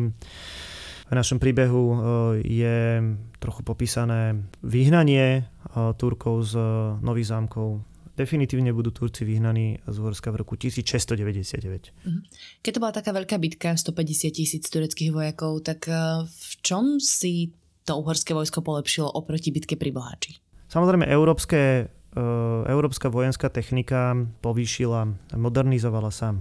V 1.07 1.13
našom 1.13 1.37
príbehu 1.37 1.85
e, 1.85 1.97
je 2.41 3.05
trochu 3.37 3.61
popísané 3.61 4.49
vyhnanie 4.65 5.45
e, 5.45 5.93
Turkov 6.01 6.49
z 6.49 6.57
Nových 7.05 7.37
zámkov. 7.37 7.85
Definitívne 8.17 8.73
budú 8.73 8.97
Turci 8.97 9.29
vyhnaní 9.29 9.85
z 9.85 9.97
Uhorska 10.01 10.33
v 10.33 10.41
roku 10.41 10.57
1699. 10.57 11.93
Mhm. 12.01 12.21
Keď 12.65 12.71
to 12.73 12.81
bola 12.81 12.97
taká 12.97 13.13
veľká 13.13 13.37
bitka, 13.37 13.77
150 13.77 14.33
tisíc 14.33 14.65
tureckých 14.73 15.13
vojakov, 15.13 15.61
tak 15.61 15.85
v 16.25 16.53
čom 16.65 16.97
si 16.97 17.53
to 17.85 18.01
uhorské 18.01 18.33
vojsko 18.33 18.65
polepšilo 18.65 19.13
oproti 19.13 19.53
bitke 19.53 19.77
pri 19.77 19.93
Boháči? 19.93 20.41
Samozrejme, 20.67 21.07
európske 21.07 21.93
európska 22.67 23.13
vojenská 23.13 23.53
technika 23.53 24.17
povýšila, 24.41 25.09
modernizovala 25.37 26.09
sa 26.09 26.33
e, 26.33 26.39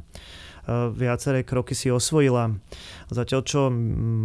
viaceré 0.95 1.43
kroky 1.43 1.75
si 1.75 1.91
osvojila. 1.91 2.55
Zatiaľ 3.11 3.41
čo 3.43 3.67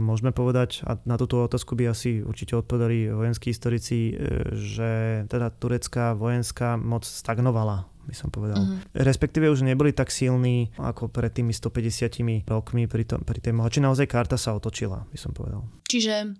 môžeme 0.06 0.30
povedať, 0.30 0.86
a 0.86 0.96
na 1.04 1.18
túto 1.18 1.42
otázku 1.42 1.74
by 1.74 1.90
asi 1.90 2.22
určite 2.22 2.54
odpovedali 2.54 3.10
vojenskí 3.10 3.50
historici, 3.50 4.14
e, 4.14 4.52
že 4.54 4.90
teda 5.26 5.50
turecká 5.50 6.14
vojenská 6.14 6.78
moc 6.78 7.02
stagnovala 7.02 7.90
by 8.10 8.16
som 8.16 8.32
povedal. 8.32 8.58
Uh-huh. 8.58 8.82
Respektíve 8.90 9.46
už 9.46 9.62
neboli 9.62 9.94
tak 9.94 10.10
silní 10.10 10.74
ako 10.82 11.06
pred 11.06 11.30
tými 11.30 11.54
150 11.54 12.42
rokmi 12.50 12.90
pri, 12.90 13.06
to, 13.06 13.22
pri 13.22 13.38
tej 13.38 13.54
mohači. 13.54 13.78
Naozaj 13.78 14.10
karta 14.10 14.34
sa 14.34 14.50
otočila, 14.58 15.06
by 15.06 15.18
som 15.20 15.30
povedal. 15.30 15.62
Čiže 15.86 16.34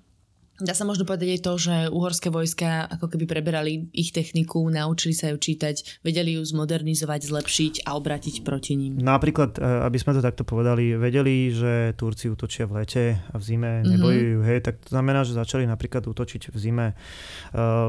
Dá 0.61 0.77
sa 0.77 0.85
možno 0.85 1.09
povedať 1.09 1.41
aj 1.41 1.41
to, 1.41 1.53
že 1.57 1.75
uhorské 1.89 2.29
vojska 2.29 2.85
ako 2.85 3.17
keby 3.17 3.25
preberali 3.25 3.89
ich 3.97 4.13
techniku, 4.13 4.69
naučili 4.69 5.17
sa 5.17 5.33
ju 5.33 5.41
čítať, 5.41 6.05
vedeli 6.05 6.37
ju 6.37 6.43
zmodernizovať, 6.45 7.21
zlepšiť 7.33 7.75
a 7.89 7.97
obratiť 7.97 8.45
proti 8.45 8.77
ním. 8.77 9.01
Napríklad, 9.01 9.57
e, 9.57 9.65
aby 9.89 9.97
sme 9.97 10.13
to 10.13 10.21
takto 10.21 10.45
povedali, 10.45 11.01
vedeli, 11.01 11.49
že 11.49 11.97
Turci 11.97 12.29
útočia 12.29 12.69
v 12.69 12.85
lete 12.85 13.05
a 13.33 13.37
v 13.41 13.43
zime 13.43 13.81
mhm. 13.81 13.89
nebojujú, 13.97 14.37
mm-hmm. 14.37 14.49
hej, 14.53 14.59
tak 14.61 14.75
to 14.85 14.91
znamená, 14.93 15.25
že 15.25 15.33
začali 15.33 15.65
napríklad 15.65 16.05
útočiť 16.05 16.53
v 16.53 16.57
zime. 16.61 16.87
E, 16.93 16.95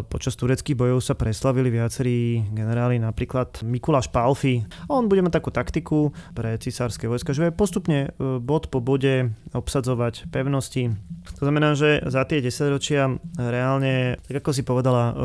počas 0.08 0.40
tureckých 0.40 0.80
bojov 0.80 1.04
sa 1.04 1.20
preslavili 1.20 1.68
viacerí 1.68 2.48
generáli, 2.56 3.04
napríklad 3.04 3.68
Mikuláš 3.68 4.08
Palfi. 4.08 4.64
On 4.88 5.12
bude 5.12 5.20
mať 5.20 5.44
takú 5.44 5.52
taktiku 5.52 6.16
pre 6.32 6.56
cisárske 6.56 7.12
vojska, 7.12 7.36
že 7.36 7.52
postupne 7.52 8.16
e, 8.16 8.40
bod 8.40 8.72
po 8.72 8.80
bode 8.80 9.36
obsadzovať 9.52 10.32
pevnosti. 10.32 10.96
To 11.38 11.42
znamená, 11.44 11.76
že 11.76 12.00
za 12.08 12.24
tie 12.24 12.40
10 12.40 12.61
desaťročia 12.62 13.18
reálne, 13.42 14.22
tak 14.22 14.46
ako 14.46 14.54
si 14.54 14.62
povedala, 14.62 15.18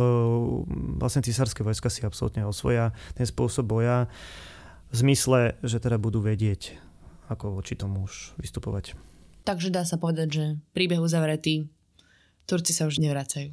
vlastne 0.96 1.20
císarské 1.20 1.60
vojska 1.60 1.92
si 1.92 2.00
absolútne 2.00 2.48
osvoja 2.48 2.96
ten 3.12 3.28
spôsob 3.28 3.68
boja 3.68 4.08
v 4.88 4.94
zmysle, 4.96 5.60
že 5.60 5.76
teda 5.76 6.00
budú 6.00 6.24
vedieť, 6.24 6.80
ako 7.28 7.60
voči 7.60 7.76
tomu 7.76 8.08
už 8.08 8.32
vystupovať. 8.40 8.96
Takže 9.44 9.68
dá 9.68 9.84
sa 9.84 10.00
povedať, 10.00 10.28
že 10.32 10.44
príbeh 10.72 10.96
uzavretý, 10.96 11.68
Turci 12.48 12.72
sa 12.72 12.88
už 12.88 13.02
nevracajú. 13.02 13.52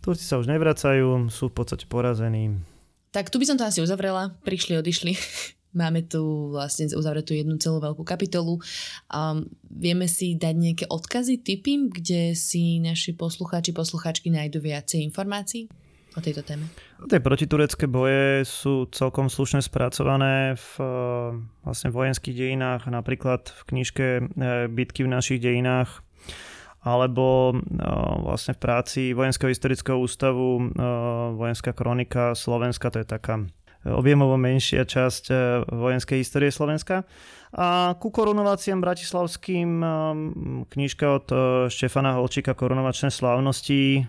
Turci 0.00 0.24
sa 0.24 0.40
už 0.40 0.48
nevracajú, 0.48 1.28
sú 1.28 1.50
v 1.50 1.54
podstate 1.54 1.84
porazení. 1.84 2.56
Tak 3.10 3.28
tu 3.28 3.42
by 3.42 3.44
som 3.44 3.58
to 3.58 3.66
asi 3.66 3.82
uzavrela. 3.82 4.38
Prišli, 4.46 4.78
odišli. 4.78 5.12
Máme 5.70 6.02
tu 6.02 6.50
vlastne 6.50 6.90
uzavretú 6.90 7.30
jednu 7.30 7.54
celú 7.62 7.78
veľkú 7.78 8.02
kapitolu. 8.02 8.58
Um, 9.06 9.46
vieme 9.70 10.10
si 10.10 10.34
dať 10.34 10.54
nejaké 10.58 10.84
odkazy, 10.90 11.38
typy, 11.46 11.86
kde 11.86 12.34
si 12.34 12.82
naši 12.82 13.14
poslucháči, 13.14 13.70
poslucháčky 13.70 14.34
nájdu 14.34 14.58
viacej 14.58 15.06
informácií 15.06 15.70
o 16.16 16.20
tejto 16.20 16.42
téme? 16.42 16.66
Tie 17.06 17.22
protiturecké 17.22 17.86
boje 17.86 18.42
sú 18.42 18.90
celkom 18.90 19.30
slušne 19.30 19.62
spracované 19.62 20.58
v 20.58 20.70
vlastne 21.62 21.94
vojenských 21.94 22.34
dejinách, 22.34 22.90
napríklad 22.90 23.46
v 23.46 23.60
knižke 23.70 24.06
e, 24.18 24.22
Bitky 24.66 25.06
v 25.06 25.12
našich 25.14 25.38
dejinách 25.38 26.02
alebo 26.80 27.52
vlastne 28.24 28.56
v 28.56 28.62
práci 28.64 29.12
Vojenského 29.12 29.52
historického 29.52 30.00
ústavu 30.00 30.72
Vojenská 31.36 31.76
kronika 31.76 32.32
Slovenska, 32.32 32.88
to 32.88 33.04
je 33.04 33.08
taká 33.08 33.44
objemovo 33.88 34.36
menšia 34.36 34.84
časť 34.84 35.24
e, 35.32 35.34
vojenskej 35.72 36.20
histórie 36.20 36.52
Slovenska. 36.52 37.08
A 37.50 37.98
ku 37.98 38.14
korunováciám 38.14 38.78
bratislavským 38.78 39.70
e, 39.80 39.86
knižka 40.68 41.06
od 41.08 41.26
e, 41.32 41.36
Štefana 41.72 42.20
Holčíka 42.20 42.52
Korunovačné 42.52 43.08
slávnosti 43.08 44.04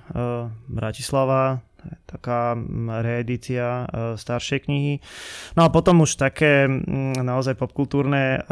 Bratislava, 0.67 1.63
taká 2.05 2.53
reedícia 3.01 3.89
staršej 4.13 4.69
knihy. 4.69 4.93
No 5.57 5.65
a 5.65 5.73
potom 5.73 6.05
už 6.05 6.13
také 6.13 6.69
naozaj 7.17 7.57
popkultúrne 7.57 8.45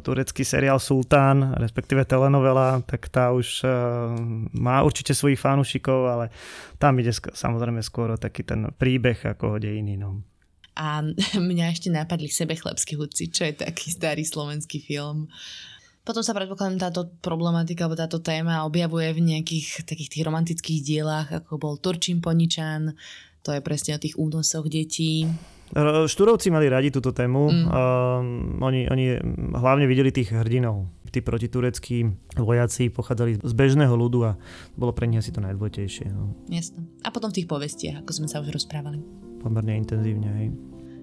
turecký 0.00 0.40
seriál 0.40 0.80
Sultán, 0.80 1.52
respektíve 1.60 2.08
telenovela, 2.08 2.80
tak 2.88 3.12
tá 3.12 3.28
už 3.36 3.68
má 4.56 4.80
určite 4.80 5.12
svojich 5.12 5.36
fanúšikov, 5.36 6.00
ale 6.08 6.32
tam 6.80 6.96
ide 6.96 7.12
samozrejme 7.12 7.84
skôr 7.84 8.16
o 8.16 8.16
taký 8.16 8.40
ten 8.40 8.72
príbeh 8.72 9.20
ako 9.20 9.60
o 9.60 9.60
dejiny. 9.60 10.00
No. 10.00 10.31
A 10.76 11.04
mňa 11.50 11.72
ešte 11.72 11.88
napadli 11.92 12.32
sebe 12.32 12.56
chlebskí 12.56 12.96
hudci, 12.96 13.28
čo 13.28 13.48
je 13.48 13.54
taký 13.56 13.92
starý 13.92 14.24
slovenský 14.24 14.80
film. 14.80 15.28
Potom 16.02 16.26
sa 16.26 16.34
predpokladám 16.34 16.90
táto 16.90 17.14
problematika 17.22 17.86
alebo 17.86 17.94
táto 17.94 18.18
téma 18.18 18.66
objavuje 18.66 19.14
v 19.14 19.22
nejakých 19.22 19.86
takých 19.86 20.18
tých 20.18 20.26
romantických 20.26 20.80
dielách, 20.82 21.28
ako 21.30 21.62
bol 21.62 21.74
Turčín 21.78 22.18
Poničan, 22.18 22.98
to 23.46 23.54
je 23.54 23.62
presne 23.62 23.94
o 23.94 24.02
tých 24.02 24.18
únosoch 24.18 24.66
detí. 24.66 25.30
Štúrovci 26.04 26.52
mali 26.52 26.68
radi 26.68 26.92
túto 26.92 27.16
tému. 27.16 27.48
Mm. 27.48 27.64
Uh, 27.64 28.20
oni, 28.60 28.92
oni 28.92 29.04
hlavne 29.56 29.88
videli 29.88 30.12
tých 30.12 30.34
hrdinov. 30.34 30.84
Tí 31.12 31.20
protitureckí 31.20 32.08
vojaci 32.40 32.88
pochádzali 32.88 33.40
z 33.40 33.52
bežného 33.52 33.92
ľudu 33.92 34.18
a 34.24 34.32
bolo 34.76 34.96
pre 34.96 35.08
nich 35.08 35.20
asi 35.20 35.32
to 35.32 35.44
najdôležitejšie. 35.44 36.08
No. 36.12 36.36
Jasne. 36.48 36.88
A 37.04 37.12
potom 37.12 37.32
v 37.32 37.40
tých 37.40 37.48
povestiach, 37.48 38.04
ako 38.04 38.10
sme 38.12 38.28
sa 38.28 38.40
už 38.40 38.52
rozprávali 38.52 39.00
pomerne 39.42 39.82
intenzívne. 39.82 40.28
Hej. 40.38 40.48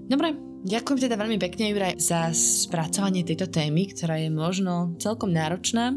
Dobre, 0.10 0.34
ďakujem 0.66 1.06
teda 1.06 1.20
veľmi 1.20 1.38
pekne, 1.38 1.70
Juraj, 1.70 2.02
za 2.02 2.34
spracovanie 2.34 3.22
tejto 3.22 3.52
témy, 3.52 3.92
ktorá 3.94 4.18
je 4.18 4.34
možno 4.34 4.98
celkom 4.98 5.30
náročná 5.30 5.94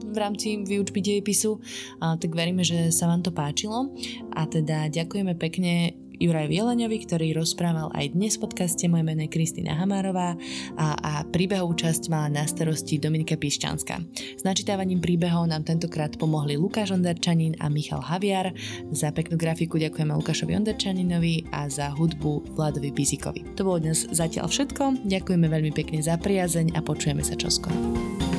v 0.00 0.16
rámci 0.16 0.64
výučby 0.64 1.02
dejepisu, 1.04 1.60
tak 2.00 2.30
veríme, 2.32 2.64
že 2.64 2.88
sa 2.88 3.06
vám 3.06 3.20
to 3.20 3.30
páčilo 3.34 3.92
a 4.32 4.48
teda 4.48 4.88
ďakujeme 4.88 5.36
pekne 5.36 5.92
Juraj 6.20 6.52
Vieleňovi, 6.52 7.08
ktorý 7.08 7.32
rozprával 7.32 7.88
aj 7.96 8.12
dnes 8.12 8.36
v 8.36 8.44
podcaste. 8.44 8.84
Moje 8.92 9.08
meno 9.08 9.24
je 9.24 9.32
Kristýna 9.32 9.72
Hamárová 9.72 10.36
a, 10.76 10.92
a 11.00 11.12
príbehovú 11.24 11.72
časť 11.72 12.12
mala 12.12 12.28
na 12.28 12.44
starosti 12.44 13.00
Dominika 13.00 13.40
Pišťanská. 13.40 13.96
S 14.36 14.44
načítavaním 14.44 15.00
príbehov 15.00 15.48
nám 15.48 15.64
tentokrát 15.64 16.12
pomohli 16.20 16.60
Lukáš 16.60 16.92
Onderčanin 16.92 17.56
a 17.56 17.72
Michal 17.72 18.04
Haviar. 18.04 18.52
Za 18.92 19.16
peknú 19.16 19.40
grafiku 19.40 19.80
ďakujeme 19.80 20.12
Lukášovi 20.12 20.52
Onderčaninovi 20.60 21.48
a 21.56 21.72
za 21.72 21.88
hudbu 21.88 22.52
Vladovi 22.52 22.92
Bizikovi. 22.92 23.56
To 23.56 23.64
bolo 23.64 23.80
dnes 23.80 24.04
zatiaľ 24.12 24.52
všetko. 24.52 25.08
Ďakujeme 25.08 25.48
veľmi 25.48 25.72
pekne 25.72 26.04
za 26.04 26.20
priazeň 26.20 26.76
a 26.76 26.84
počujeme 26.84 27.24
sa 27.24 27.32
čoskoro. 27.32 28.29